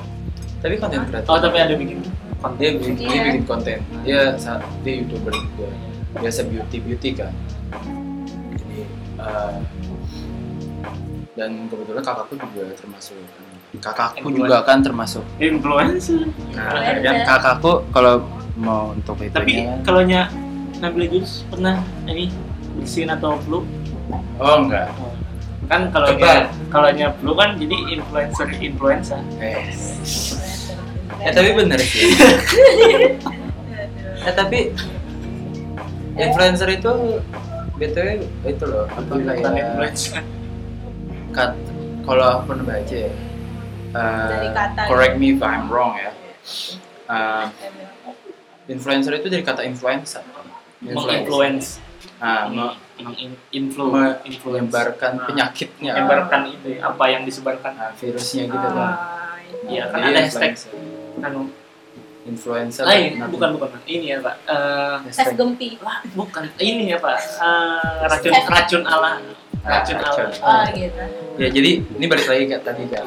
tapi 0.60 0.76
konten 0.80 1.00
kreator 1.06 1.30
oh 1.30 1.40
tapi 1.40 1.58
ada 1.60 1.76
bikin 1.76 1.98
dia 2.58 2.70
bikin, 2.74 2.94
dia 2.96 3.08
Iya. 3.10 3.24
bikin 3.30 3.44
konten 3.46 3.80
dia 4.04 4.22
saat 4.36 4.62
dia 4.84 4.94
youtuber 5.02 5.34
juga. 5.34 5.70
Biasa 6.16 6.40
beauty 6.48 6.78
beauty 6.80 7.10
kan. 7.12 7.32
Jadi 8.56 8.80
eh, 9.18 9.56
dan 11.36 11.52
kebetulan 11.68 12.00
kakakku 12.00 12.36
juga 12.40 12.72
termasuk 12.74 13.20
kakakku 13.78 14.26
Influencer. 14.26 14.40
juga 14.42 14.58
kan 14.64 14.78
termasuk 14.80 15.24
influencer 15.38 16.22
nah 16.52 16.72
Influencer. 16.74 17.02
kan 17.02 17.16
kakakku 17.26 17.72
kalau 17.90 18.14
mau 18.56 18.92
untuk 18.92 19.20
itu 19.20 19.32
tapi 19.32 19.54
kalau 19.82 20.02
nya 20.02 20.32
ngambil 20.78 21.08
jurus 21.10 21.44
pernah 21.48 21.80
ini 22.06 22.32
bersihin 22.74 23.10
atau 23.10 23.40
flu 23.42 23.64
Oh 24.38 24.62
enggak. 24.62 24.92
kan 25.66 25.90
kalau 25.90 26.14
Kebal. 26.14 26.46
kalau 26.70 26.90
blue 27.18 27.34
kan 27.34 27.58
jadi 27.58 27.78
influencer 27.92 28.48
influencer 28.56 29.18
Eh. 29.40 29.66
Eh 31.18 31.32
tapi 31.32 31.50
bener 31.58 31.80
sih. 31.80 32.06
eh 34.22 34.34
tapi 34.34 34.70
influencer 36.14 36.70
itu 36.72 36.92
btw 37.76 38.08
itu 38.46 38.64
loh 38.64 38.86
apa 38.88 39.14
kayak 39.16 39.58
influencer 39.58 40.22
kat 41.34 41.52
kalau 42.06 42.40
aku 42.40 42.54
baca 42.62 42.96
ya, 42.96 43.10
uh, 43.96 44.28
Dari 44.30 44.50
kata 44.52 44.82
correct 44.86 45.16
me 45.16 45.28
if 45.32 45.42
I'm 45.42 45.66
wrong 45.66 45.96
ya. 45.96 46.12
Uh, 47.06 47.48
influencer 48.68 49.14
itu 49.16 49.28
dari 49.28 49.42
kata 49.42 49.62
influenza. 49.64 50.22
menginfluence 50.82 51.82
Ah, 52.16 52.46
me- 52.46 52.78
influence 53.52 54.22
menyebarkan 54.40 55.12
Nah, 55.16 55.26
penyakitnya, 55.26 55.92
menyebarkan 55.92 56.42
itu 56.48 56.68
ya, 56.72 56.80
apa 56.86 57.04
yang 57.10 57.26
disebarkan 57.26 57.74
Ah, 57.74 57.92
virusnya 57.92 58.46
gitu 58.46 58.68
Ah, 58.68 58.72
kan. 58.72 58.94
Iya, 59.66 59.84
kan 59.90 59.98
Jadi 59.98 60.08
ada 60.08 60.22
hashtag 60.22 60.52
influencer. 60.54 60.72
anu 61.22 61.42
Influencer. 62.26 62.84
lain 62.84 63.12
nah, 63.16 63.28
bukan 63.28 63.50
bukan 63.54 63.70
ini 63.86 64.06
ya 64.08 64.18
pak 64.20 64.36
Eh, 64.46 64.96
Tes 65.12 65.30
gempi. 65.34 65.78
wah, 65.80 66.02
bukan 66.14 66.44
ini 66.58 66.90
ya 66.90 66.98
pak 66.98 67.18
Eh, 67.18 68.06
racun 68.06 68.32
racun 68.48 68.82
ala 68.84 69.12
Ah, 69.62 69.82
racun 69.82 69.98
ala 69.98 70.14
racun. 70.16 70.30
Oh 70.40 70.64
gitu. 70.72 71.04
Ya 71.36 71.48
jadi 71.50 71.72
ini 71.82 72.06
balik 72.06 72.26
lagi 72.26 72.44
kayak 72.48 72.64
tadi 72.64 72.84
kan. 72.88 73.06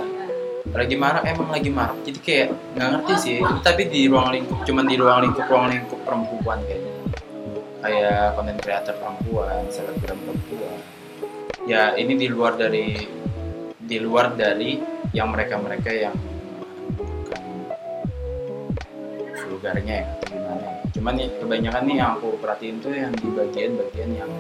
Lagi 0.75 0.97
marak 1.01 1.25
emang 1.25 1.49
lagi 1.49 1.71
marak. 1.73 1.99
Jadi 2.05 2.19
kayak 2.21 2.49
nggak 2.77 2.89
ngerti 2.93 3.15
sih. 3.17 3.37
Tapi 3.41 3.83
di 3.89 4.09
ruang 4.09 4.29
lingkup 4.35 4.59
cuman 4.69 4.85
di 4.85 4.97
ruang 5.01 5.19
lingkup 5.25 5.45
ruang 5.49 5.69
lingkup 5.73 6.01
perempuan 6.05 6.59
kayaknya. 6.69 6.93
Kayak 7.79 8.35
konten 8.35 8.57
kreator 8.59 8.95
perempuan, 8.99 9.63
selebgram 9.71 10.19
perempuan. 10.27 10.79
Ya 11.69 11.95
ini 11.97 12.17
di 12.19 12.29
luar 12.29 12.57
dari 12.59 12.97
di 13.79 13.97
luar 14.01 14.37
dari 14.37 14.77
yang 15.17 15.33
mereka-mereka 15.33 15.89
yang 15.89 16.13
bukan 16.93 17.43
vulgarnya 19.33 19.95
ya 20.05 20.07
atau 20.13 20.27
gimana 20.29 20.61
ya. 20.61 20.75
Cuman 20.93 21.13
nih 21.17 21.29
kebanyakan 21.41 21.83
nih 21.89 21.97
yang 21.97 22.11
aku 22.21 22.29
perhatiin 22.43 22.77
tuh 22.85 22.93
yang 22.93 23.13
di 23.17 23.29
bagian-bagian 23.33 24.11
yang 24.13 24.31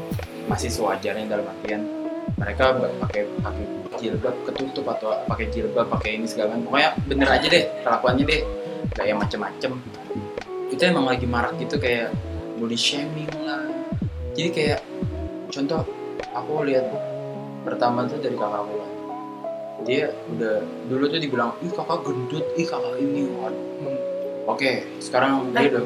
masih 0.48 0.68
sewajarnya 0.68 1.28
dalam 1.28 1.48
artian 1.48 2.07
mereka 2.38 2.78
pakai 3.02 3.26
pakai 3.42 3.64
jilbab 3.98 4.36
ketutup 4.46 4.86
atau 4.94 5.10
pakai 5.26 5.50
jilbab 5.50 5.90
pakai 5.90 6.22
ini 6.22 6.26
segala 6.30 6.54
macam. 6.54 6.70
Pokoknya 6.70 6.90
bener 7.10 7.28
aja 7.28 7.46
deh 7.50 7.64
kelakuannya 7.82 8.24
deh. 8.24 8.42
Yang 8.98 9.18
macem-macem. 9.18 9.72
Itu 10.70 10.82
emang 10.86 11.06
lagi 11.10 11.26
marak 11.26 11.58
gitu 11.58 11.76
kayak 11.82 12.14
body 12.58 12.78
shaming 12.78 13.30
lah. 13.42 13.66
Jadi 14.38 14.48
kayak 14.54 14.80
contoh 15.50 15.82
aku 16.30 16.66
lihat 16.66 16.86
pertama 17.66 18.06
tuh 18.06 18.22
dari 18.22 18.38
kakak 18.38 18.62
aku. 18.62 18.72
Kan 18.78 18.92
dia 19.86 20.10
udah 20.34 20.62
dulu 20.90 21.04
tuh 21.06 21.20
dibilang 21.22 21.54
ih 21.62 21.70
kakak 21.70 22.02
gendut 22.06 22.46
ih 22.58 22.66
kakak 22.66 22.94
ini 22.98 23.30
waduh. 23.34 23.98
Oke 24.50 24.86
sekarang 24.98 25.54
dia 25.54 25.70
udah 25.74 25.84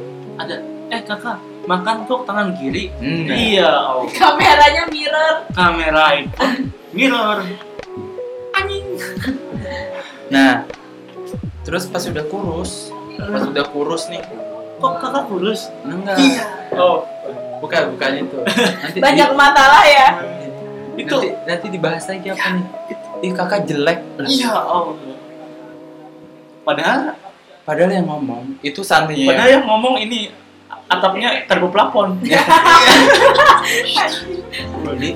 eh 0.92 1.00
kakak 1.00 1.40
makan 1.64 2.04
tuh 2.04 2.20
tangan 2.28 2.52
kiri? 2.52 2.92
Hmm, 3.00 3.24
iya 3.24 3.72
oh. 3.88 4.04
Kameranya 4.12 4.84
mirror. 4.92 5.34
kamera 5.56 6.04
itu 6.20 6.36
mirror. 6.92 7.38
Anjing. 8.52 8.84
Nah 10.28 10.68
terus 11.64 11.88
pas 11.88 12.04
udah 12.04 12.24
kurus 12.28 12.92
pas 13.16 13.42
udah 13.42 13.64
kurus 13.72 14.12
nih. 14.12 14.20
Kok 14.76 14.92
kakak 15.00 15.24
kurus? 15.32 15.72
Enggak. 15.82 16.20
Oh. 16.76 17.08
Bukan 17.64 17.94
bukan 17.94 18.10
itu. 18.20 18.38
Nanti 18.82 18.98
Banyak 18.98 19.30
masalah 19.32 19.82
ya. 19.86 20.08
di- 20.92 21.06
itu. 21.06 21.14
Nanti, 21.16 21.28
nanti 21.48 21.66
dibahas 21.72 22.04
lagi 22.04 22.26
apa 22.28 22.48
nih? 22.52 22.66
Ih 23.22 23.32
kakak 23.32 23.64
jelek. 23.64 24.02
Lah, 24.18 24.28
iya. 24.28 24.52
Oh. 24.60 24.92
Padahal 26.66 27.16
padahal 27.62 27.90
yang 27.94 28.04
ngomong 28.04 28.58
itu 28.60 28.82
santrinya. 28.82 29.30
Padahal 29.30 29.50
yang 29.56 29.64
ngomong 29.64 29.94
ini 29.96 30.41
atapnya 30.92 31.44
terbuka 31.46 31.72
plafon. 31.88 32.18
Jadi. 34.82 35.10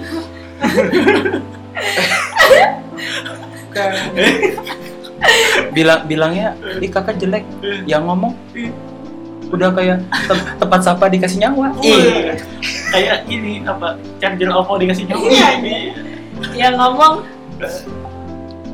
Bilang 5.73 6.01
bilangnya 6.07 6.53
ih 6.79 6.89
kakak 6.89 7.17
jelek. 7.19 7.45
Yang 7.85 8.03
ngomong 8.05 8.33
udah 9.47 9.71
kayak 9.71 10.03
te- 10.27 10.47
tempat 10.59 10.81
sapa 10.83 11.07
dikasih 11.07 11.39
nyawa. 11.39 11.71
Iya. 11.79 12.35
kayak 12.91 13.19
ini 13.29 13.63
apa 13.63 13.95
charger 14.19 14.51
OPPO 14.51 14.75
dikasih 14.81 15.05
nyawa. 15.07 15.27
Iya, 15.29 15.49
Yang 16.57 16.75
ngomong 16.77 17.15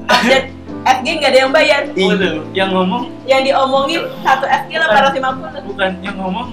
update 0.08 0.48
FG 0.82 1.06
nggak 1.12 1.30
ada 1.30 1.38
yang 1.38 1.52
bayar. 1.52 1.82
Waduh, 1.92 2.42
yang 2.50 2.70
ngomong 2.72 3.02
Yang 3.22 3.40
diomongin 3.52 4.02
satu 4.24 4.46
FG 4.46 4.70
850. 4.80 5.68
bukan 5.70 5.90
yang 6.00 6.16
ngomong 6.18 6.48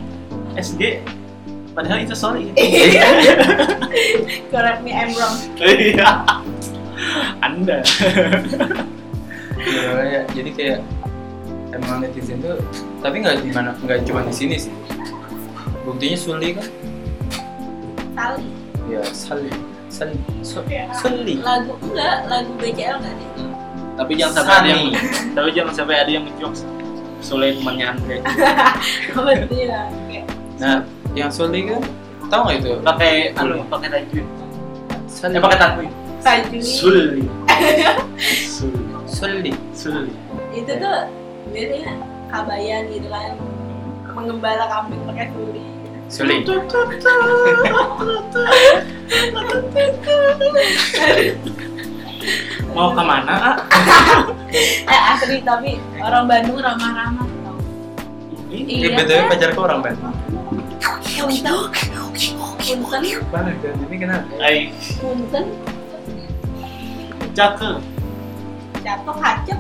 SG 0.60 1.00
padahal 1.72 2.04
itu 2.04 2.12
sorry. 2.14 2.52
Correct 4.52 4.80
me 4.84 4.92
I'm 4.92 5.16
wrong. 5.16 5.36
iya. 5.58 6.28
Anda. 7.40 7.80
Ya, 9.60 10.22
jadi 10.32 10.50
kayak 10.52 10.80
emang 11.72 12.02
netizen 12.02 12.42
tuh 12.42 12.60
tapi 13.00 13.22
nggak 13.22 13.44
di 13.44 13.52
mana 13.54 13.72
nggak 13.80 14.04
cuma 14.04 14.24
di 14.24 14.34
sini 14.34 14.56
sih. 14.58 14.74
Buktinya 15.84 16.18
Suli 16.18 16.50
kan? 16.54 16.68
Sali. 18.14 18.48
ya 18.90 19.02
Sali 19.06 19.48
Sali 19.88 20.16
Su- 20.44 20.66
Suli 20.98 21.40
Lagu 21.40 21.78
enggak, 21.80 22.28
lagu 22.28 22.52
BCL 22.60 23.00
enggak 23.00 23.16
deh. 23.16 23.30
tapi 23.96 24.12
jangan 24.16 24.34
sampai 24.44 24.56
ada 24.56 24.70
yang 24.72 24.84
tapi 25.32 25.50
jangan 25.52 25.74
sampai 25.76 25.96
ada 26.00 26.12
yang 26.12 26.24
ngejokes. 26.28 26.62
Sule 27.20 27.52
temannya 27.52 27.86
Andre 27.96 28.16
ya? 29.52 29.92
Kayak 30.08 30.26
nah 30.60 30.84
yang 31.16 31.32
Suli 31.32 31.66
kan 31.72 31.80
tahu 32.28 32.42
nggak 32.46 32.58
itu 32.60 32.72
pakai 32.84 33.32
anu 33.40 33.64
pakai 33.72 33.88
tajwid 33.90 34.28
Sali 35.08 35.36
eh 35.40 35.42
pakai 35.42 35.58
tajwid 35.58 35.92
Sajuni. 36.20 36.60
Suli 36.60 37.24
Suli 38.60 38.84
Suli 39.08 39.52
Suli 39.72 40.12
Itu 40.52 40.76
tuh 40.76 41.08
biasanya 41.56 41.96
kabayan 42.28 42.92
gitu 42.92 43.08
kan. 43.08 43.40
Mengembala 44.12 44.68
kambing 44.68 45.00
pakai 45.08 45.32
suri. 45.32 45.64
Suli 46.12 46.44
mau 52.76 52.92
ke 52.94 53.02
mana 53.02 53.56
ah? 53.56 53.58
Eh 54.92 55.02
asli 55.16 55.40
tapi 55.42 55.80
orang 56.04 56.28
Bandung 56.30 56.60
ramah-ramah 56.62 57.26
ini 58.50 58.82
Eh, 58.82 58.92
btw 58.98 59.30
pacarku 59.30 59.62
orang 59.62 59.80
Bandung. 59.86 60.14
Punten. 61.00 61.56
Punten. 62.60 63.04
Mana 63.32 63.52
kan? 63.58 63.74
Ini 63.88 63.96
kenapa? 63.98 64.32
ay 64.44 64.58
Punten. 65.00 65.46
cakep 67.34 67.80
Jatuh 68.84 69.16
hacep. 69.22 69.60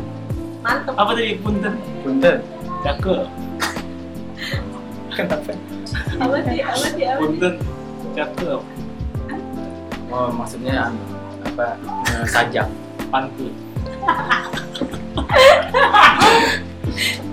Mantep. 0.60 0.93
apa 0.99 1.12
tadi 1.15 1.39
punten 1.39 1.73
Punten. 2.04 2.38
cakep 2.84 3.19
Kenapa? 5.15 5.52
Apa 6.19 6.38
sih? 6.43 6.60
Apa 6.63 6.86
sih? 6.91 7.04
Apa 7.08 7.19
punten 7.19 7.54
cakep 8.15 8.60
Oh, 10.10 10.34
maksudnya 10.34 10.89
anu, 10.89 11.06
apa? 11.45 11.78
eh, 12.10 12.25
sajak. 12.25 12.65
pantun 13.13 13.54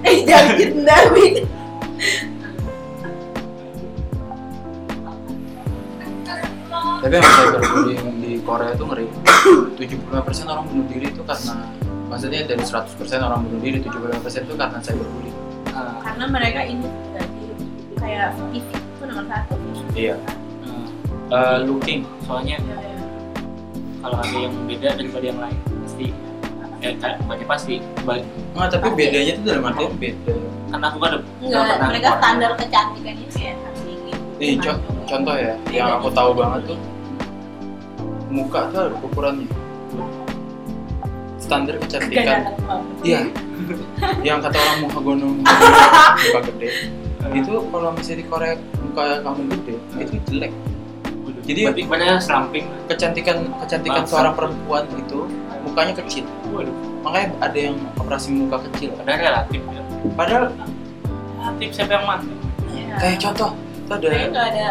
Eh 0.06 0.22
jangan 0.22 0.72
Dawi. 0.86 1.42
Tapi 7.06 7.22
emang 7.22 7.34
cyberbullying 7.38 8.06
di 8.18 8.32
Korea 8.42 8.74
itu 8.74 8.82
ngeri. 8.82 9.06
75% 9.78 10.10
orang 10.50 10.64
bunuh 10.66 10.86
diri 10.90 11.06
itu 11.06 11.22
karena 11.22 11.54
maksudnya 12.10 12.42
dari 12.42 12.58
100% 12.58 12.82
orang 13.22 13.46
bunuh 13.46 13.60
diri 13.62 13.78
75% 13.78 14.42
itu 14.42 14.54
karena 14.58 14.78
cyberbullying. 14.82 15.36
Ah, 15.70 16.02
Karena 16.02 16.24
mereka 16.26 16.66
ini 16.66 16.82
tadi 17.14 17.46
kayak 17.94 18.34
TV 18.50 18.66
itu 18.74 19.04
nomor 19.06 19.22
satu. 19.30 19.54
Iya. 19.94 20.18
Eh, 21.26 21.58
looking. 21.62 22.02
soalnya 22.22 22.58
Ya, 22.60 22.74
ya. 22.74 22.98
kalau 24.02 24.18
ada 24.18 24.34
yang 24.36 24.54
beda 24.66 24.88
daripada 24.94 25.24
yang 25.24 25.38
lain 25.38 25.58
pasti 25.80 26.06
ya 26.76 26.90
kayak 26.98 27.22
bukannya 27.22 27.46
pasti 27.46 27.74
ba- 28.02 28.26
Nggak, 28.50 28.68
tapi 28.72 28.86
bedanya 28.94 29.32
itu 29.32 29.42
dalam 29.42 29.62
artian 29.64 29.94
beda. 29.94 30.34
karena 30.70 30.86
aku 30.90 30.98
kan 30.98 31.10
ada- 31.14 31.26
Enggak, 31.38 31.78
mereka 31.86 32.08
standar 32.18 32.50
kecantikannya 32.58 33.26
kayak. 33.30 33.54
Nih, 34.36 34.58
co- 34.58 34.82
contoh 35.06 35.34
ya, 35.34 35.54
yang 35.70 35.96
aku 35.96 36.10
tahu 36.10 36.34
banget 36.34 36.60
tuh 36.66 36.78
muka 38.28 38.68
tuh 38.68 38.80
ada 38.84 38.96
ukurannya. 38.98 39.48
Standar 41.36 41.78
kecantikan. 41.78 42.52
Iya. 43.00 43.30
yang 44.20 44.42
kata 44.42 44.52
orang 44.54 44.78
muka 44.82 44.98
gunung 45.00 45.34
muka 46.24 46.40
gede. 46.44 46.68
Itu 47.32 47.52
kalau 47.64 47.90
misalnya 47.90 48.18
di 48.18 48.26
Korea 48.26 48.54
muka 48.82 49.04
kamu 49.20 49.40
gede, 49.54 49.74
itu 49.96 50.14
jelek. 50.26 50.52
Jadi- 51.46 51.86
padahal 51.86 52.18
seramping 52.18 52.66
Ke- 52.84 52.92
kecantikan 52.92 53.46
kecantikan 53.56 54.02
Bangsa. 54.02 54.10
seorang 54.12 54.34
perempuan 54.34 54.82
itu 54.92 55.30
mukanya 55.62 55.94
kecil 55.96 56.26
waduh 56.50 56.74
makanya 57.02 57.26
ada 57.38 57.58
yang 57.60 57.74
operasi 57.96 58.34
muka 58.34 58.58
kecil 58.66 58.90
ada 58.98 59.14
relatif 59.14 59.62
ya. 59.64 59.82
padahal 60.14 60.50
relatif 61.36 61.68
siapa 61.70 61.92
yang 61.92 62.06
mana 62.06 62.26
Iya. 62.66 62.94
kayak 62.98 63.18
contoh 63.22 63.50
itu 63.54 63.92
ada 63.92 64.06
nggak 64.26 64.46
ada 64.48 64.66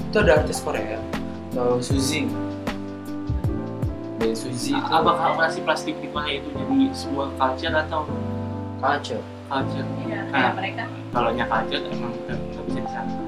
itu 0.00 0.16
ada 0.16 0.32
artis 0.40 0.58
Korea 0.60 0.96
atau 1.52 1.80
Suzy 1.80 2.24
dari 4.16 4.34
Suzy 4.34 4.72
itu 4.72 4.88
apakah 4.88 5.36
operasi 5.36 5.60
plastik 5.60 5.96
di 6.00 6.08
Korea 6.08 6.40
itu 6.40 6.48
jadi 6.50 6.74
sebuah 6.92 7.28
culture 7.36 7.74
atau 7.76 8.00
culture. 8.78 9.22
Culture. 9.46 9.86
Iya, 10.02 10.20
Ah. 10.26 10.30
kayak 10.32 10.52
mereka. 10.56 10.82
kalau 11.12 11.30
nya 11.32 11.44
culture 11.44 11.84
emang 11.86 12.12
nggak 12.24 12.38
bisa 12.66 12.80
disangka. 12.80 13.22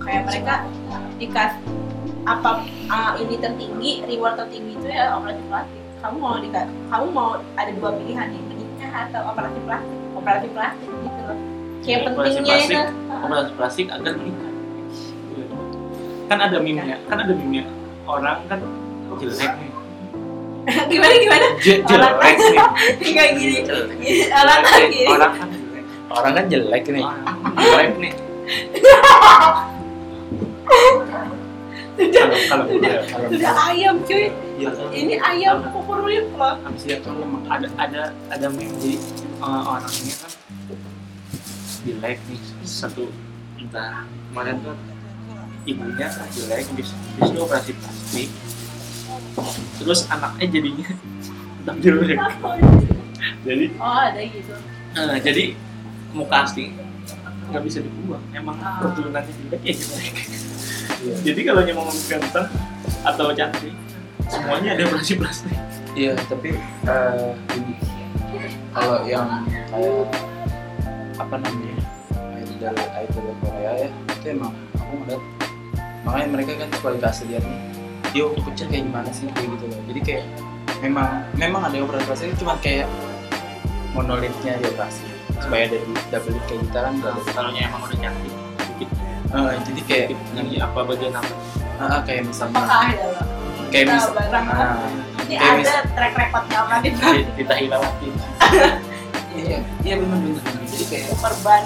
Kayak 0.00 0.22
mereka 0.24 0.54
dikas 1.16 1.52
apa 2.24 2.50
ah, 2.86 3.12
ini 3.16 3.34
tertinggi 3.36 3.92
reward 4.04 4.34
tertinggi 4.36 4.72
itu 4.74 4.86
ya 4.86 5.14
operasi 5.14 5.42
plastik. 5.46 5.82
Kamu 5.96 6.16
mau 6.16 6.36
dikas 6.38 6.66
kamu 6.86 7.06
mau 7.10 7.28
ada 7.54 7.70
dua 7.72 7.90
pilihan 7.94 8.26
nih 8.30 8.40
menikah 8.44 8.92
atau 9.04 9.20
operasi 9.30 9.58
plastik? 9.62 9.98
Operasi 10.14 10.46
plastik 10.50 10.90
gitu 10.90 11.20
loh. 11.20 11.38
Kayak 11.82 11.98
Operasi 12.00 12.14
pentingnya 12.16 12.54
itu. 12.56 12.70
plastik. 12.72 12.78
operasi 13.16 13.52
plastik 13.54 13.86
agar 13.90 14.12
menikah 14.14 14.52
kan 16.26 16.38
ada 16.42 16.58
meme-nya 16.58 16.98
kan 17.06 17.22
ada 17.22 17.30
meme-nya. 17.30 17.62
Orang 18.02 18.42
kan 18.46 18.58
jelek 19.16 19.52
nih 19.56 19.70
gimana 20.90 21.14
gimana? 21.14 21.46
Je- 21.62 21.82
Orang- 21.86 22.18
jelek 22.18 22.38
nih. 22.42 22.58
Kayak 23.16 23.30
gini. 23.38 23.58
Orang 24.30 24.60
kan 24.66 24.80
gini. 24.90 25.06
orang 25.06 25.32
kan 25.32 25.48
jelek 25.52 25.84
orang 26.10 26.32
kan 26.34 26.44
jelek 26.50 26.84
nih. 26.90 27.04
Jelek 27.56 27.92
nih. 28.02 28.12
Sudah 31.96 32.24
kalau 32.28 32.36
kalau 32.50 32.64
Udah. 32.76 32.94
kalau 33.08 33.26
sudah 33.32 33.52
ayam 33.72 33.96
cuy. 34.04 34.28
Ya, 34.56 34.72
ini 34.92 35.14
ayam 35.16 35.64
kukuruyuk 35.68 36.32
loh 36.36 36.56
habis 36.64 36.84
itu 36.88 37.12
ada 37.48 37.68
ada 37.76 38.02
ada 38.32 38.46
meme 38.52 38.72
jadi 38.80 38.96
uh, 39.40 39.62
orangnya 39.76 40.14
kan 40.20 40.32
jelek 41.86 42.18
nih. 42.26 42.40
Satu 42.66 43.08
entah 43.56 44.04
kemarin 44.32 44.56
tuh 44.60 44.76
ibunya 45.64 46.08
jelek 46.32 46.62
habis 46.68 46.88
itu 47.22 47.38
operasi 47.40 47.72
plastik 47.80 48.28
terus 49.80 50.00
anaknya 50.08 50.46
jadinya 50.48 50.86
tetap 51.62 51.76
jelek 51.82 52.18
jadi 53.46 53.66
oh 53.78 53.98
ada 54.06 54.20
gitu. 54.22 54.54
Eh, 54.96 55.18
jadi 55.22 55.44
muka 56.16 56.36
asli 56.48 56.72
nggak 57.46 57.62
bisa 57.62 57.78
diubah 57.84 58.20
emang 58.34 58.56
keturunannya 58.58 59.32
jelek 59.32 59.62
ya 59.62 59.74
jelek 59.74 60.14
jadi 61.22 61.40
kalau 61.46 61.62
mau 61.76 61.90
ganteng 62.10 62.46
atau 63.06 63.26
cantik 63.36 63.74
semuanya 64.26 64.74
ada 64.74 64.82
operasi 64.90 65.14
plastik 65.14 65.54
iya 65.94 66.18
tapi 66.26 66.56
eh, 66.86 67.30
ini. 67.54 67.76
Kalau 68.76 69.08
yang 69.08 69.48
kayak 69.72 70.12
apa 71.16 71.34
namanya 71.40 71.80
idol 72.44 72.76
idol 72.76 73.26
Korea 73.40 73.72
ya 73.72 73.88
itu 73.88 74.26
emang 74.36 74.52
aku 74.76 74.92
ngeliat. 75.00 75.22
Makanya 76.04 76.26
mereka 76.28 76.52
kan 76.60 76.68
kualitas 76.84 77.24
lihat 77.24 77.40
nih 77.40 77.75
dia 78.16 78.24
waktu 78.24 78.40
kecil 78.48 78.66
kayak 78.72 78.84
gimana 78.88 79.10
sih 79.12 79.28
kayak 79.36 79.48
gitu 79.52 79.64
loh. 79.68 79.80
Jadi 79.92 80.00
kayak 80.00 80.24
memang 80.80 81.08
memang 81.36 81.62
ada 81.68 81.76
operasi 81.84 82.04
plastik 82.08 82.36
cuma 82.40 82.56
kayak 82.64 82.88
monolitnya 83.92 84.56
dia 84.56 84.68
operasi 84.72 85.04
supaya 85.36 85.68
ada 85.68 85.76
double 86.08 86.40
kayak 86.48 86.60
kita 86.64 86.78
kan 86.80 86.94
kalau 87.04 87.52
emang 87.52 87.80
udah 87.84 87.98
cantik 88.00 88.32
dikit. 88.72 88.88
Eh, 89.36 89.52
jadi 89.68 89.80
kayak 89.84 90.06
ini 90.40 90.56
apa 90.64 90.80
bagian 90.80 91.12
apa? 91.12 91.34
Ah, 91.76 92.00
kayak 92.08 92.24
misalnya 92.24 92.56
apakah 92.56 92.88
ya 92.88 93.04
loh 93.12 93.26
kayak 93.68 93.84
Kita 93.84 93.94
misal 93.98 94.12
barang 94.16 94.46
ah, 94.48 94.76
ini 95.26 95.34
kayak 95.36 95.52
ada 95.52 95.58
mis- 95.60 95.92
track 95.92 96.14
recordnya 96.16 96.60
plastik 96.64 97.24
kita 97.36 97.54
hilawatin 97.58 98.12
iya 99.36 99.58
iya 99.84 99.94
benar 100.00 100.18
benar 100.22 100.40
benar. 100.40 100.62
jadi 100.64 100.84
kayak 100.88 101.04
super 101.12 101.32
ban 101.44 101.62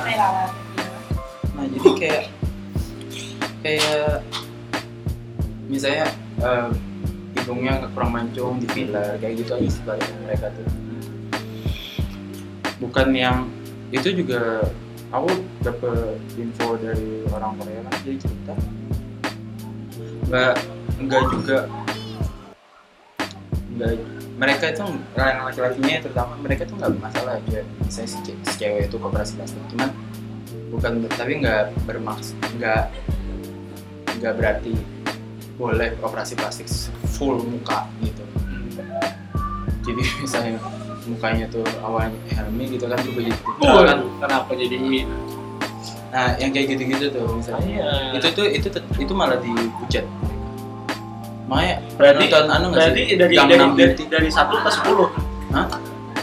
relawan 0.00 0.50
Nah 1.54 1.64
jadi 1.70 1.90
kayak 2.00 2.22
kayak 3.60 4.08
misalnya 5.68 6.08
eh, 6.42 6.70
hidungnya 7.40 7.84
kurang 7.92 8.12
mancung 8.14 8.60
di 8.60 8.68
filler 8.72 9.16
kayak 9.20 9.44
gitu 9.44 9.50
aja 9.56 9.68
sebaliknya 9.68 10.16
mereka 10.24 10.46
tuh. 10.52 10.66
Bukan 12.82 13.08
yang 13.16 13.48
itu 13.94 14.10
juga 14.10 14.66
aku 15.14 15.30
dapet 15.62 16.18
info 16.34 16.74
dari 16.74 17.22
orang 17.30 17.54
Korea 17.54 17.80
kan 17.86 17.94
jadi 18.02 18.18
cerita 18.18 18.54
nggak 20.26 20.54
nggak 21.06 21.22
juga 21.30 21.58
nggak 23.78 23.92
mereka 24.34 24.64
itu 24.74 24.82
yang 25.14 25.46
laki-lakinya 25.46 25.96
terutama 26.02 26.32
mereka 26.42 26.62
tuh 26.66 26.74
nggak 26.82 26.90
masalah 26.98 27.38
aja 27.38 27.62
misalnya 27.86 28.10
si, 28.10 28.18
si 28.34 28.54
cewek 28.58 28.90
itu 28.90 28.96
operasi 28.98 29.38
plastik 29.38 29.62
cuman 29.70 29.90
bukan 30.74 30.92
tapi 31.14 31.32
nggak 31.38 31.70
bermaksud 31.86 32.34
nggak 32.58 32.90
nggak 34.18 34.34
berarti 34.34 34.74
boleh 35.54 35.94
operasi 36.00 36.34
plastik 36.34 36.66
full 37.10 37.38
muka 37.40 37.86
gitu. 38.00 38.22
Jadi 39.84 40.02
misalnya 40.24 40.58
mukanya 41.04 41.46
tuh 41.46 41.62
awalnya 41.80 42.16
Helmi 42.32 42.64
gitu 42.70 42.88
kan 42.88 42.96
juga 42.98 43.20
jadi 43.22 43.38
Oh, 43.60 43.84
kan 43.84 43.98
kenapa 44.18 44.50
jadi 44.56 45.04
nah 46.08 46.30
yang 46.38 46.48
kayak 46.48 46.72
gitu-gitu 46.72 47.10
tuh 47.10 47.26
misalnya. 47.34 47.82
Iya. 48.14 48.22
itu 48.22 48.42
itu 48.48 48.68
tet- 48.70 48.86
itu 48.96 49.12
malah 49.12 49.34
dihujat 49.36 50.06
makanya 51.44 51.76
berarti 52.00 52.24
nonton 52.24 52.46
anu 52.48 52.66
nggak 52.70 52.80
berarti 52.80 53.02
sih? 53.04 53.16
dari 53.18 53.34
dari, 53.36 53.66
dari 53.76 54.04
dari 54.08 54.28
satu 54.30 54.54
ke 54.56 54.70
sepuluh? 54.72 55.08
Hah? 55.52 55.66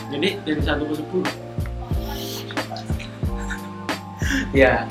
jadi 0.09 0.27
dari 0.41 0.61
satu 0.63 0.83
ke 0.87 0.95
sepuluh? 0.97 1.29
Ya 4.51 4.87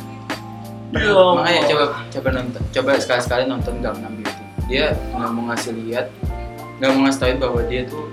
Ya 0.90 1.14
makanya 1.38 1.62
coba 1.70 1.85
coba 2.11 2.29
nonton 2.35 2.62
coba 2.74 2.90
sekali 2.98 3.20
sekali 3.22 3.42
nonton 3.46 3.74
Gangnam 3.79 4.12
Beauty 4.18 4.44
dia 4.66 4.94
nggak 5.14 5.31
mau 5.31 5.42
ngasih 5.50 5.72
lihat 5.87 6.07
nggak 6.83 6.90
mau 6.96 7.00
ngasih 7.07 7.20
tahu 7.20 7.35
bahwa 7.38 7.61
dia 7.68 7.83
tuh 7.87 8.07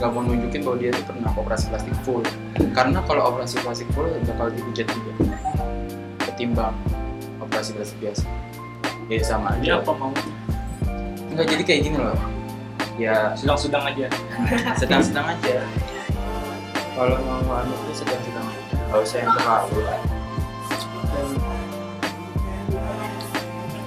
nggak 0.00 0.10
mau 0.16 0.24
nunjukin 0.24 0.64
bahwa 0.64 0.76
dia 0.80 0.90
tuh 0.96 1.04
pernah 1.04 1.30
operasi 1.36 1.64
plastik 1.68 1.96
full. 2.08 2.24
Karena 2.72 3.04
kalau 3.04 3.22
operasi 3.28 3.60
plastik 3.60 3.84
full 3.92 4.08
bakal 4.24 4.48
dihujat 4.48 4.88
juga. 4.88 5.12
Ketimbang 6.24 6.72
operasi 7.42 7.76
plastik 7.76 7.98
biasa. 8.00 8.24
Ya 9.12 9.20
sama 9.20 9.60
dia 9.60 9.76
aja. 9.76 9.84
apa 9.84 9.92
mau? 9.92 10.12
Nggak 11.36 11.46
jadi 11.52 11.62
kayak 11.68 11.80
gini 11.84 11.96
loh. 12.00 12.16
Ya. 12.96 13.36
Sedang-sedang 13.36 13.84
aja. 13.92 14.06
Sedang-sedang 14.80 15.26
aja. 15.36 15.68
Kalau 16.96 17.16
mau 17.20 17.60
anu 17.60 17.74
tuh 17.90 17.94
sedang-sedang 18.00 18.46
aja. 18.48 18.74
Nggak 18.88 19.00
usah 19.04 19.18
yang 19.20 19.32
terlalu 19.36 19.80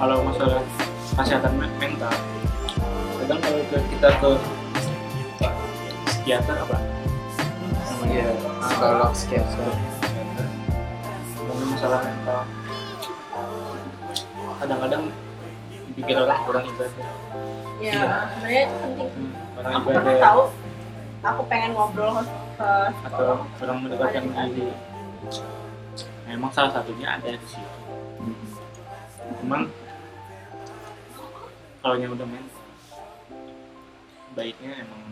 kalau 0.03 0.19
masalah 0.19 0.59
kesehatan 1.15 1.55
men- 1.55 1.71
mental 1.79 2.11
kadang 3.23 3.39
kalau 3.39 3.59
ke- 3.71 3.87
kita 3.87 4.09
ke 4.19 4.29
psikiater 6.03 6.55
apa? 6.59 6.75
Namanya 7.87 8.11
ya 8.19 8.27
psikolog 8.67 9.11
psikiater. 9.15 9.63
Ngomongin 11.39 11.67
masalah 11.71 11.99
mental 12.03 12.39
kadang-kadang 14.59 15.03
dipikir 15.87 16.15
orang 16.19 16.39
kurang 16.43 16.65
ibadah. 16.67 16.91
Ya 17.79 17.95
Iya. 17.95 18.03
sebenarnya 18.27 18.61
itu 18.67 18.75
penting. 18.75 19.09
Hmm, 19.55 19.71
aku 19.71 19.87
pernah 19.87 20.15
tahu 20.19 20.41
aku 21.23 21.41
pengen 21.47 21.71
ngobrol 21.79 22.11
ke 22.59 22.69
atau 23.07 23.47
kurang 23.55 23.77
mendekatkan 23.79 24.23
diri. 24.51 24.75
Memang 26.27 26.51
salah 26.51 26.75
satunya 26.75 27.07
ada 27.07 27.31
di 27.31 27.47
situ. 27.47 27.79
Cuman 29.39 29.71
kalau 31.83 31.99
yang 31.99 32.15
udah 32.15 32.23
main 32.23 32.47
baiknya 34.33 34.71
emang 34.87 35.03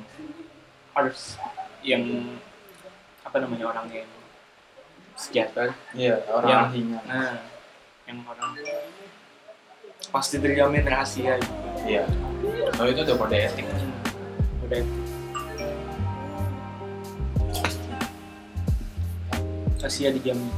harus 0.95 1.35
yang 1.83 2.31
apa 3.21 3.37
namanya 3.43 3.69
orang 3.69 3.85
yang 3.91 4.09
psikiater 5.19 5.75
iya 5.93 6.23
orang 6.31 6.49
Yang- 6.49 6.63
ahlinya 6.71 6.99
nah 7.05 7.31
yang 8.07 8.17
orang 8.25 8.51
pasti 10.09 10.41
terjamin 10.41 10.81
rahasia 10.83 11.37
gitu. 11.37 11.55
Iya. 11.85 12.03
Oh 12.81 12.89
itu 12.89 13.05
udah 13.05 13.15
kode 13.15 13.37
etik. 13.37 13.69
Udah 14.65 14.81
rahasia 19.79 20.09
dijamin 20.13 20.49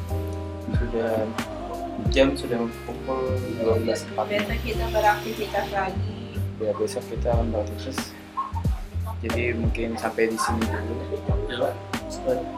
sudah 0.78 1.28
jam 2.10 2.34
sudah 2.34 2.60
pukul 2.84 3.38
12.40 3.62 3.86
biasa 4.18 4.54
kita 4.60 4.86
beraktivitas 4.89 5.68
lagi. 5.70 6.16
Ya 6.58 6.72
besok 6.74 7.04
kita 7.08 7.28
akan 7.32 7.47
beraktivitas. 7.49 7.97
Jadi 9.24 9.43
mungkin 9.56 9.95
sampai 9.95 10.28
di 10.28 10.38
sini 10.38 10.64
dulu. 10.68 11.04
Ya, 11.47 11.72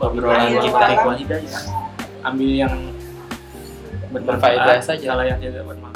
Obrolan 0.01 0.49
kita. 0.57 0.85
kita 0.97 1.13
hidayah 1.15 1.61
ambil 2.23 2.51
yang 2.51 2.75
Berfaedah 4.09 4.79
saja. 4.79 5.05
kalau 5.11 5.23
yang 5.23 5.37
tidak 5.37 5.63
bermanfaat 5.63 5.94